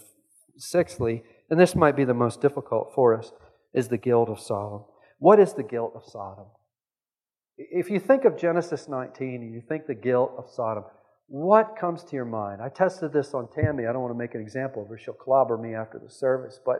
[0.56, 3.32] sixthly, and this might be the most difficult for us,
[3.72, 4.84] is the guilt of Sodom.
[5.18, 6.46] What is the guilt of Sodom?
[7.56, 10.84] If you think of Genesis 19 and you think the guilt of Sodom,
[11.26, 12.62] what comes to your mind?
[12.62, 13.86] I tested this on Tammy.
[13.86, 14.96] I don't want to make an example of her.
[14.96, 16.58] She'll clobber me after the service.
[16.64, 16.78] But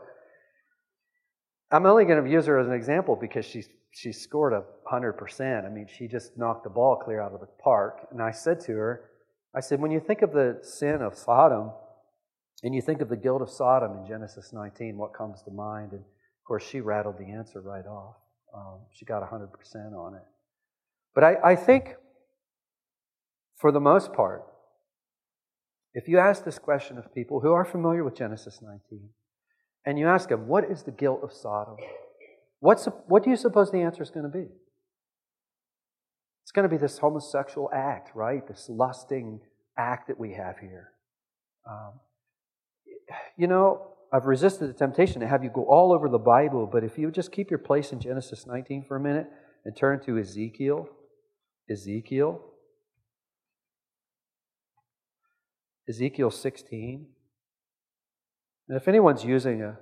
[1.69, 5.65] I'm only going to use her as an example because she's, she scored a 100%.
[5.65, 8.07] I mean, she just knocked the ball clear out of the park.
[8.11, 9.11] And I said to her,
[9.53, 11.71] I said, when you think of the sin of Sodom
[12.63, 15.91] and you think of the guilt of Sodom in Genesis 19, what comes to mind?
[15.91, 18.15] And of course, she rattled the answer right off.
[18.55, 19.49] Um, she got 100%
[19.93, 20.23] on it.
[21.13, 21.95] But I, I think,
[23.57, 24.43] for the most part,
[25.93, 29.09] if you ask this question of people who are familiar with Genesis 19,
[29.85, 31.77] and you ask them, what is the guilt of Sodom?
[32.59, 34.45] What's, what do you suppose the answer is going to be?
[36.43, 38.47] It's going to be this homosexual act, right?
[38.47, 39.39] This lusting
[39.77, 40.91] act that we have here.
[41.69, 41.93] Um,
[43.37, 46.83] you know, I've resisted the temptation to have you go all over the Bible, but
[46.83, 49.27] if you just keep your place in Genesis 19 for a minute
[49.65, 50.89] and turn to Ezekiel,
[51.69, 52.41] Ezekiel,
[55.87, 57.07] Ezekiel 16.
[58.67, 59.77] And if anyone's using a,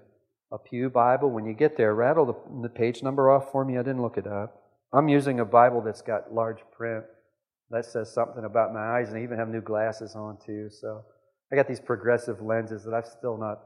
[0.51, 3.77] a Pew Bible, when you get there, rattle the, the page number off for me.
[3.77, 4.63] I didn't look it up.
[4.93, 7.03] I'm using a Bible that's got large print.
[7.69, 10.69] That says something about my eyes, and I even have new glasses on too.
[10.69, 11.03] So
[11.51, 13.59] I got these progressive lenses that I've still not,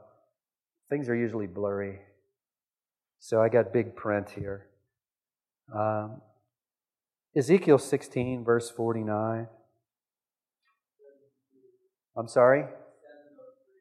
[0.92, 2.00] things are usually blurry.
[3.18, 4.66] So I got big print here.
[5.74, 6.20] Um,
[7.34, 9.46] Ezekiel 16, verse 49.
[12.14, 12.64] I'm sorry?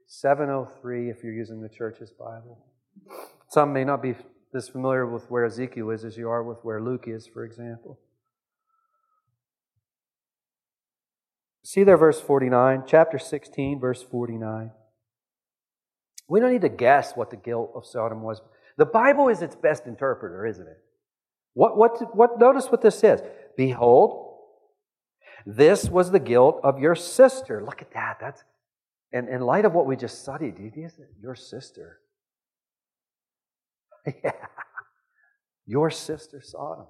[0.07, 2.66] 703 if you're using the church's Bible.
[3.49, 4.16] Some may not be
[4.55, 7.99] as familiar with where Ezekiel is as you are with where Luke is, for example.
[11.62, 14.72] See there, verse 49, chapter 16, verse 49.
[16.28, 18.41] We don't need to guess what the guilt of Sodom was.
[18.78, 20.78] The Bible is its best interpreter, isn't it?
[21.53, 23.22] What, what, what, notice what this says.
[23.57, 24.38] Behold,
[25.45, 27.63] this was the guilt of your sister.
[27.63, 28.17] Look at that.
[28.22, 28.43] That's
[29.13, 30.55] and in light of what we just studied,
[31.22, 31.99] your sister.
[34.24, 34.32] yeah.
[35.65, 36.88] Your sister Sodom.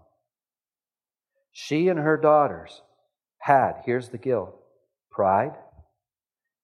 [1.51, 2.81] She and her daughters
[3.39, 4.55] had, here's the guilt
[5.09, 5.55] pride,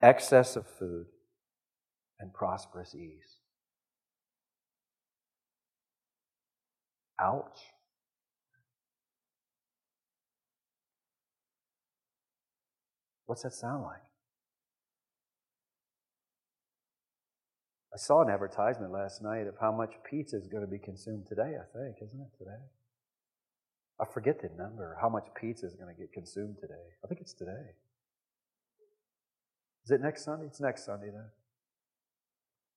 [0.01, 1.07] excess of food,
[2.19, 3.37] and prosperous ease.
[7.19, 7.59] Ouch.
[13.25, 14.01] What's that sound like?
[17.93, 21.25] I saw an advertisement last night of how much pizza is going to be consumed
[21.27, 22.61] today, I think, isn't it today?
[23.99, 26.75] I forget the number, how much pizza is going to get consumed today.
[27.03, 27.73] I think it's today.
[29.83, 30.45] Is it next Sunday?
[30.45, 31.25] It's next Sunday then.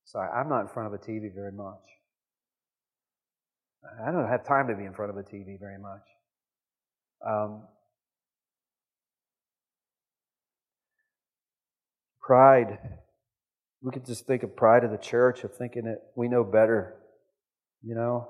[0.05, 1.83] Sorry, I'm not in front of a TV very much.
[4.07, 6.03] I don't have time to be in front of a TV very much.
[7.27, 7.63] Um,
[12.21, 12.79] pride
[13.83, 16.97] we could just think of pride of the church of thinking that we know better.
[17.83, 18.29] You know,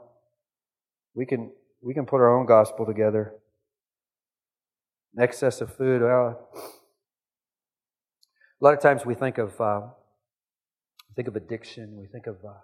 [1.14, 1.51] we can
[1.83, 3.35] we can put our own gospel together.
[5.18, 6.03] Excess of food.
[6.03, 6.49] Well,
[8.61, 9.81] a lot of times we think of uh,
[11.21, 11.99] think of addiction.
[11.99, 12.55] We think of uh,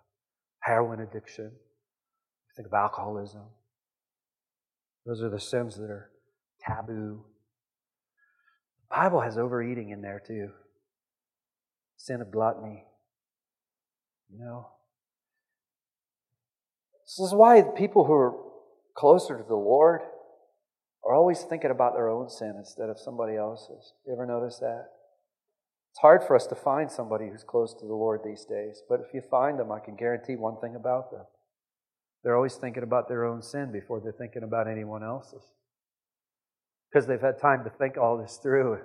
[0.60, 1.50] heroin addiction.
[1.52, 3.42] We think of alcoholism.
[5.04, 6.10] Those are the sins that are
[6.66, 7.22] taboo.
[8.80, 10.48] The Bible has overeating in there too
[11.98, 12.84] sin of gluttony.
[14.30, 14.68] You know?
[17.04, 18.32] This is why people who are
[18.96, 20.00] closer to the Lord
[21.04, 23.92] are always thinking about their own sin instead of somebody else's.
[24.06, 24.86] You ever notice that?
[25.96, 29.00] It's hard for us to find somebody who's close to the Lord these days, but
[29.00, 31.24] if you find them, I can guarantee one thing about them.
[32.22, 35.42] They're always thinking about their own sin before they're thinking about anyone else's.
[36.90, 38.80] Because they've had time to think all this through.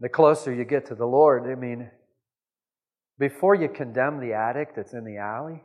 [0.00, 1.90] The closer you get to the Lord, I mean,
[3.18, 5.62] before you condemn the addict that's in the alley,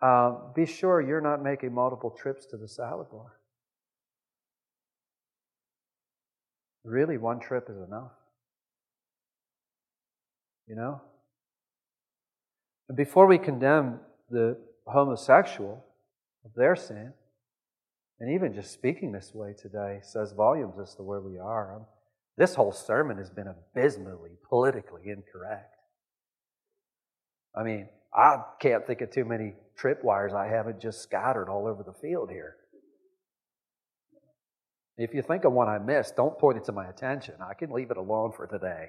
[0.00, 3.39] uh, be sure you're not making multiple trips to the salad bar.
[6.84, 8.12] Really, one trip is enough.
[10.66, 11.00] You know?
[12.88, 14.00] And before we condemn
[14.30, 14.56] the
[14.86, 15.84] homosexual
[16.44, 17.12] of their sin,
[18.20, 21.74] and even just speaking this way today says volumes as to where we are.
[21.74, 21.86] I'm,
[22.36, 25.74] this whole sermon has been abysmally politically incorrect.
[27.56, 31.82] I mean, I can't think of too many tripwires I haven't just scattered all over
[31.82, 32.56] the field here.
[35.00, 37.34] If you think of one I missed, don't point it to my attention.
[37.40, 38.88] I can leave it alone for today.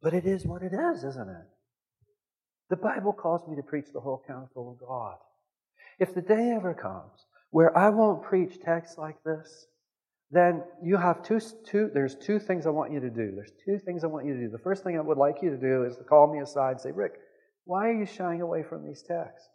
[0.00, 1.46] But it is what it is, isn't it?
[2.70, 5.16] The Bible calls me to preach the whole counsel of God.
[5.98, 9.66] If the day ever comes where I won't preach texts like this,
[10.30, 13.32] then you have two, two, there's two things I want you to do.
[13.34, 14.48] There's two things I want you to do.
[14.48, 16.80] The first thing I would like you to do is to call me aside and
[16.80, 17.14] say, Rick,
[17.64, 19.48] why are you shying away from these texts?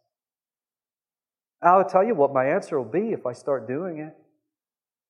[1.61, 4.15] I'll tell you what my answer will be if I start doing it.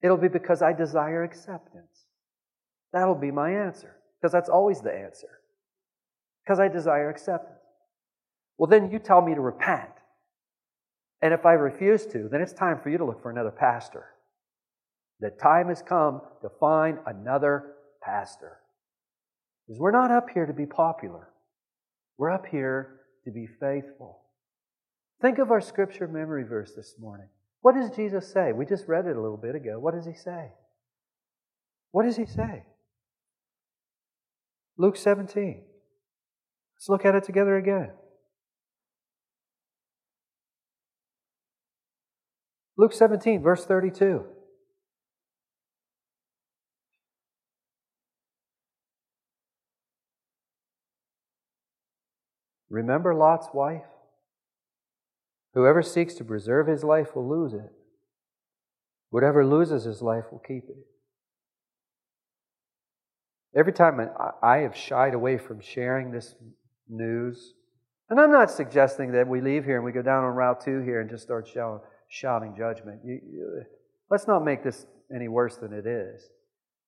[0.02, 2.06] It'll be because I desire acceptance.
[2.94, 3.96] That'll be my answer.
[4.22, 5.28] Because that's always the answer.
[6.44, 7.60] Because I desire acceptance.
[8.58, 9.90] Well, then you tell me to repent.
[11.22, 14.06] And if I refuse to, then it's time for you to look for another pastor.
[15.20, 18.60] The time has come to find another pastor.
[19.66, 21.30] Because we're not up here to be popular,
[22.18, 24.22] we're up here to be faithful.
[25.22, 27.28] Think of our scripture memory verse this morning.
[27.62, 28.52] What does Jesus say?
[28.54, 29.80] We just read it a little bit ago.
[29.80, 30.52] What does he say?
[31.92, 32.66] What does he say?
[34.78, 35.64] Luke 17.
[36.76, 37.92] Let's look at it together again.
[42.78, 44.24] Luke 17, verse 32.
[52.70, 53.82] Remember Lot's wife?
[55.58, 57.72] Whoever seeks to preserve his life will lose it.
[59.10, 60.86] Whatever loses his life will keep it.
[63.58, 64.00] Every time
[64.44, 66.36] I have shied away from sharing this
[66.88, 67.56] news,
[68.08, 70.82] and I'm not suggesting that we leave here and we go down on Route 2
[70.82, 73.02] here and just start shouting, shouting judgment.
[73.04, 73.64] You, you,
[74.12, 76.22] let's not make this any worse than it is.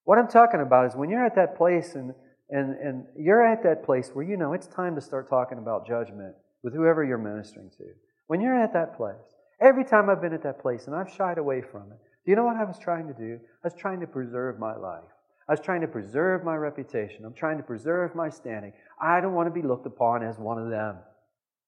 [0.03, 2.13] What I'm talking about is when you're at that place and,
[2.51, 5.87] and, and you're at that place where you know it's time to start talking about
[5.87, 7.85] judgment with whoever you're ministering to.
[8.29, 9.15] When you're at that place,
[9.59, 12.35] every time I've been at that place and I've shied away from it, do you
[12.35, 13.39] know what I was trying to do?
[13.63, 15.09] I was trying to preserve my life.
[15.47, 17.25] I was trying to preserve my reputation.
[17.25, 18.73] I'm trying to preserve my standing.
[19.01, 20.97] I don't want to be looked upon as one of them.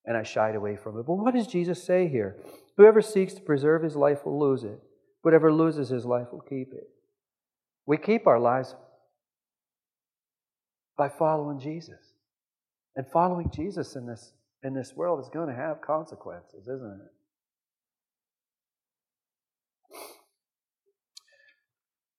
[0.06, 1.08] And I shied away from it.
[1.08, 2.38] But what does Jesus say here?
[2.78, 4.80] Whoever seeks to preserve his life will lose it.
[5.24, 6.92] Whoever loses his life will keep it.
[7.88, 8.76] We keep our lives
[10.96, 12.14] by following Jesus.
[12.96, 14.34] And following Jesus in this
[14.64, 17.12] in this world is going to have consequences, isn't it?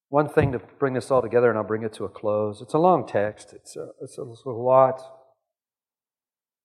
[0.09, 2.61] One thing to bring this all together, and I'll bring it to a close.
[2.61, 3.55] It's a long text.
[3.55, 5.01] It's a, it's a, it's a lot.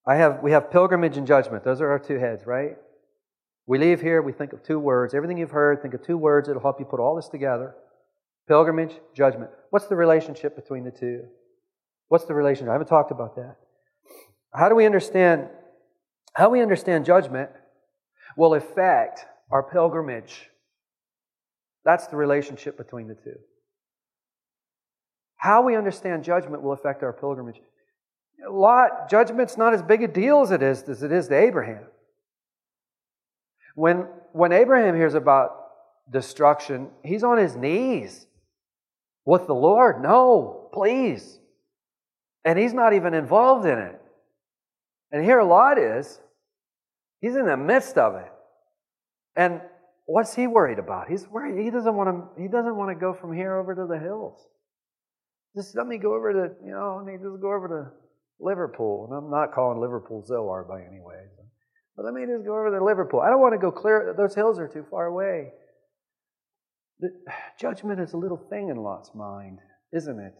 [0.06, 1.64] I have, we have pilgrimage and judgment.
[1.64, 2.76] Those are our two heads, right?
[3.66, 5.14] We leave here, we think of two words.
[5.14, 6.50] Everything you've heard, think of two words.
[6.50, 7.76] It'll help you put all this together.
[8.48, 9.52] Pilgrimage, judgment.
[9.70, 11.24] What's the relationship between the two?
[12.08, 12.70] What's the relationship?
[12.70, 13.58] I haven't talked about that.
[14.54, 15.50] How do we understand
[16.38, 17.50] how we understand judgment
[18.38, 20.52] will affect our pilgrimage.
[21.84, 23.40] That's the relationship between the two.
[25.38, 27.60] How we understand judgment will affect our pilgrimage.
[28.48, 31.86] Lot, judgment's not as big a deal as it is as it is to Abraham.
[33.74, 35.72] When, when Abraham hears about
[36.12, 38.28] destruction, he's on his knees
[39.26, 40.04] with the Lord.
[40.04, 41.40] No, please.
[42.46, 44.00] And he's not even involved in it.
[45.12, 46.20] And here Lot is.
[47.22, 48.32] He's in the midst of it.
[49.36, 49.62] And
[50.06, 51.10] what's he worried about?
[51.10, 51.64] He's worried.
[51.64, 54.40] He doesn't want to, he doesn't want to go from here over to the hills.
[55.56, 59.08] Just let me go over to, you know, let me just go over to Liverpool.
[59.10, 61.24] And I'm not calling Liverpool Zoar by any way.
[61.96, 63.22] But let me just go over to Liverpool.
[63.22, 65.52] I don't want to go clear, those hills are too far away.
[67.00, 67.10] The,
[67.60, 69.60] judgment is a little thing in Lot's mind,
[69.92, 70.36] isn't it?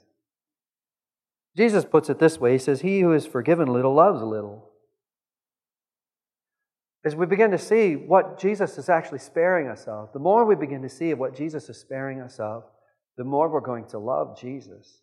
[1.56, 4.67] Jesus puts it this way He says, He who is forgiven little loves little
[7.08, 10.56] as we begin to see what Jesus is actually sparing us of, the more we
[10.56, 12.64] begin to see what Jesus is sparing us of,
[13.16, 15.00] the more we're going to love Jesus.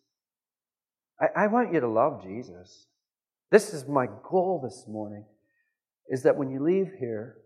[1.19, 2.85] I, I want you to love Jesus.
[3.51, 5.25] This is my goal this morning,
[6.07, 7.37] is that when you leave here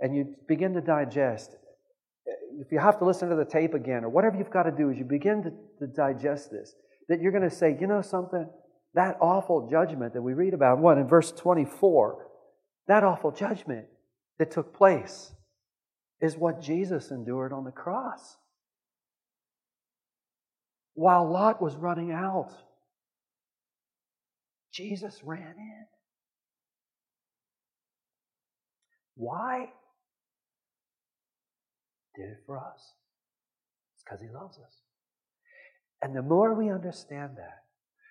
[0.00, 1.54] and you begin to digest,
[2.58, 4.90] if you have to listen to the tape again or whatever you've got to do
[4.90, 6.74] as you begin to, to digest this,
[7.10, 8.48] that you're going to say, you know something?
[8.94, 12.28] That awful judgment that we read about, what, in verse 24,
[12.88, 13.88] that awful judgment
[14.38, 15.32] that took place
[16.20, 18.36] is what Jesus endured on the cross.
[20.94, 22.52] While Lot was running out,
[24.72, 25.86] Jesus ran in.
[29.16, 29.70] Why?
[32.14, 32.92] Did it for us.
[33.94, 34.80] It's because he loves us.
[36.02, 37.64] And the more we understand that,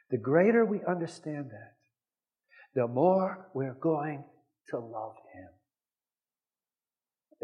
[0.10, 1.74] the greater we understand that,
[2.74, 4.24] the more we're going
[4.70, 5.50] to love him.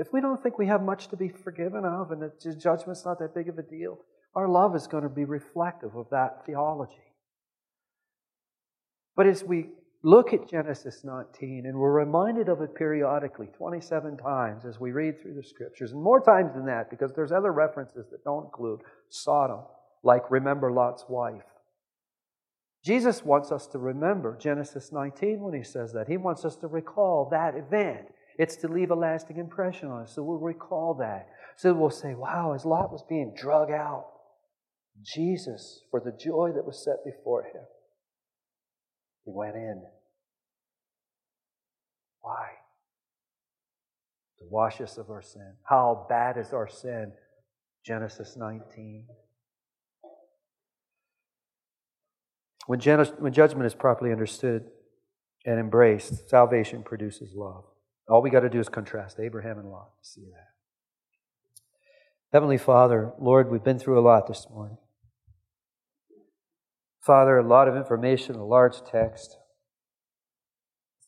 [0.02, 3.20] If we don't think we have much to be forgiven of and that judgment's not
[3.20, 4.00] that big of a deal,
[4.34, 7.14] our love is going to be reflective of that theology.
[9.16, 9.70] But as we
[10.02, 15.22] look at Genesis 19, and we're reminded of it periodically, 27 times as we read
[15.22, 18.80] through the scriptures, and more times than that, because there's other references that don't include
[19.10, 19.60] Sodom,
[20.04, 21.44] like remember Lot's wife.
[22.84, 26.08] Jesus wants us to remember Genesis 19 when he says that.
[26.08, 28.08] He wants us to recall that event.
[28.38, 30.16] It's to leave a lasting impression on us.
[30.16, 31.28] So we'll recall that.
[31.58, 34.06] So we'll say, wow, as Lot was being drug out,
[35.04, 37.64] Jesus, for the joy that was set before him,
[39.26, 39.84] he went in.
[42.22, 42.48] Why?
[44.40, 45.54] To wash us of our sin.
[45.64, 47.14] How bad is our sin?
[47.86, 49.06] Genesis 19.
[52.68, 54.66] When, gen- when judgment is properly understood
[55.46, 57.66] and embraced, salvation produces love.
[58.12, 60.50] All we got to do is contrast Abraham and Lot to see that.
[62.34, 64.78] Heavenly Father, Lord, we've been through a lot this morning.
[67.00, 69.38] Father, a lot of information, a large text,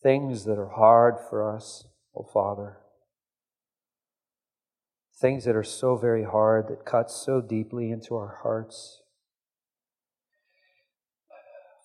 [0.01, 1.85] things that are hard for us,
[2.15, 2.77] oh Father.
[5.19, 9.01] Things that are so very hard, that cut so deeply into our hearts.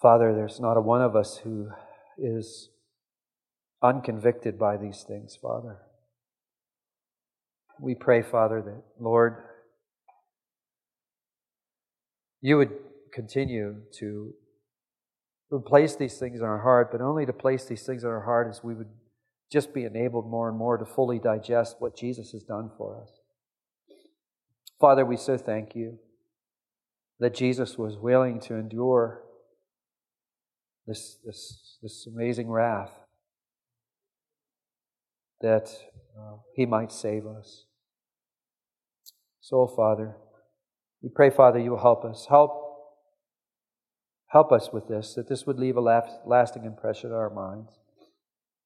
[0.01, 1.71] Father, there's not a one of us who
[2.17, 2.71] is
[3.83, 5.79] unconvicted by these things, Father.
[7.81, 9.37] We pray, Father, that, Lord,
[12.41, 12.73] you would
[13.13, 14.35] continue to
[15.67, 18.49] place these things in our heart, but only to place these things in our heart
[18.51, 18.89] as we would
[19.51, 23.11] just be enabled more and more to fully digest what Jesus has done for us.
[24.81, 25.99] Father, we so thank you
[27.19, 29.23] that Jesus was willing to endure
[30.87, 32.93] this, this, this amazing wrath
[35.41, 35.71] that
[36.19, 37.65] uh, He might save us.
[39.41, 40.17] So, Father,
[41.03, 42.27] we pray, Father, you will help us.
[42.29, 42.51] Help,
[44.29, 47.73] help us with this, that this would leave a lasting impression in our minds.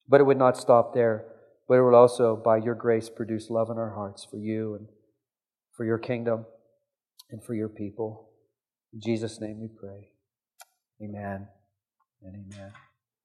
[0.08, 1.24] But it would not stop there,
[1.68, 4.88] but it would also, by your grace, produce love in our hearts for you and
[5.76, 6.46] for your kingdom
[7.30, 8.30] and for your people.
[8.92, 10.08] In Jesus' name we pray.
[11.02, 11.48] Amen
[12.22, 12.72] and amen.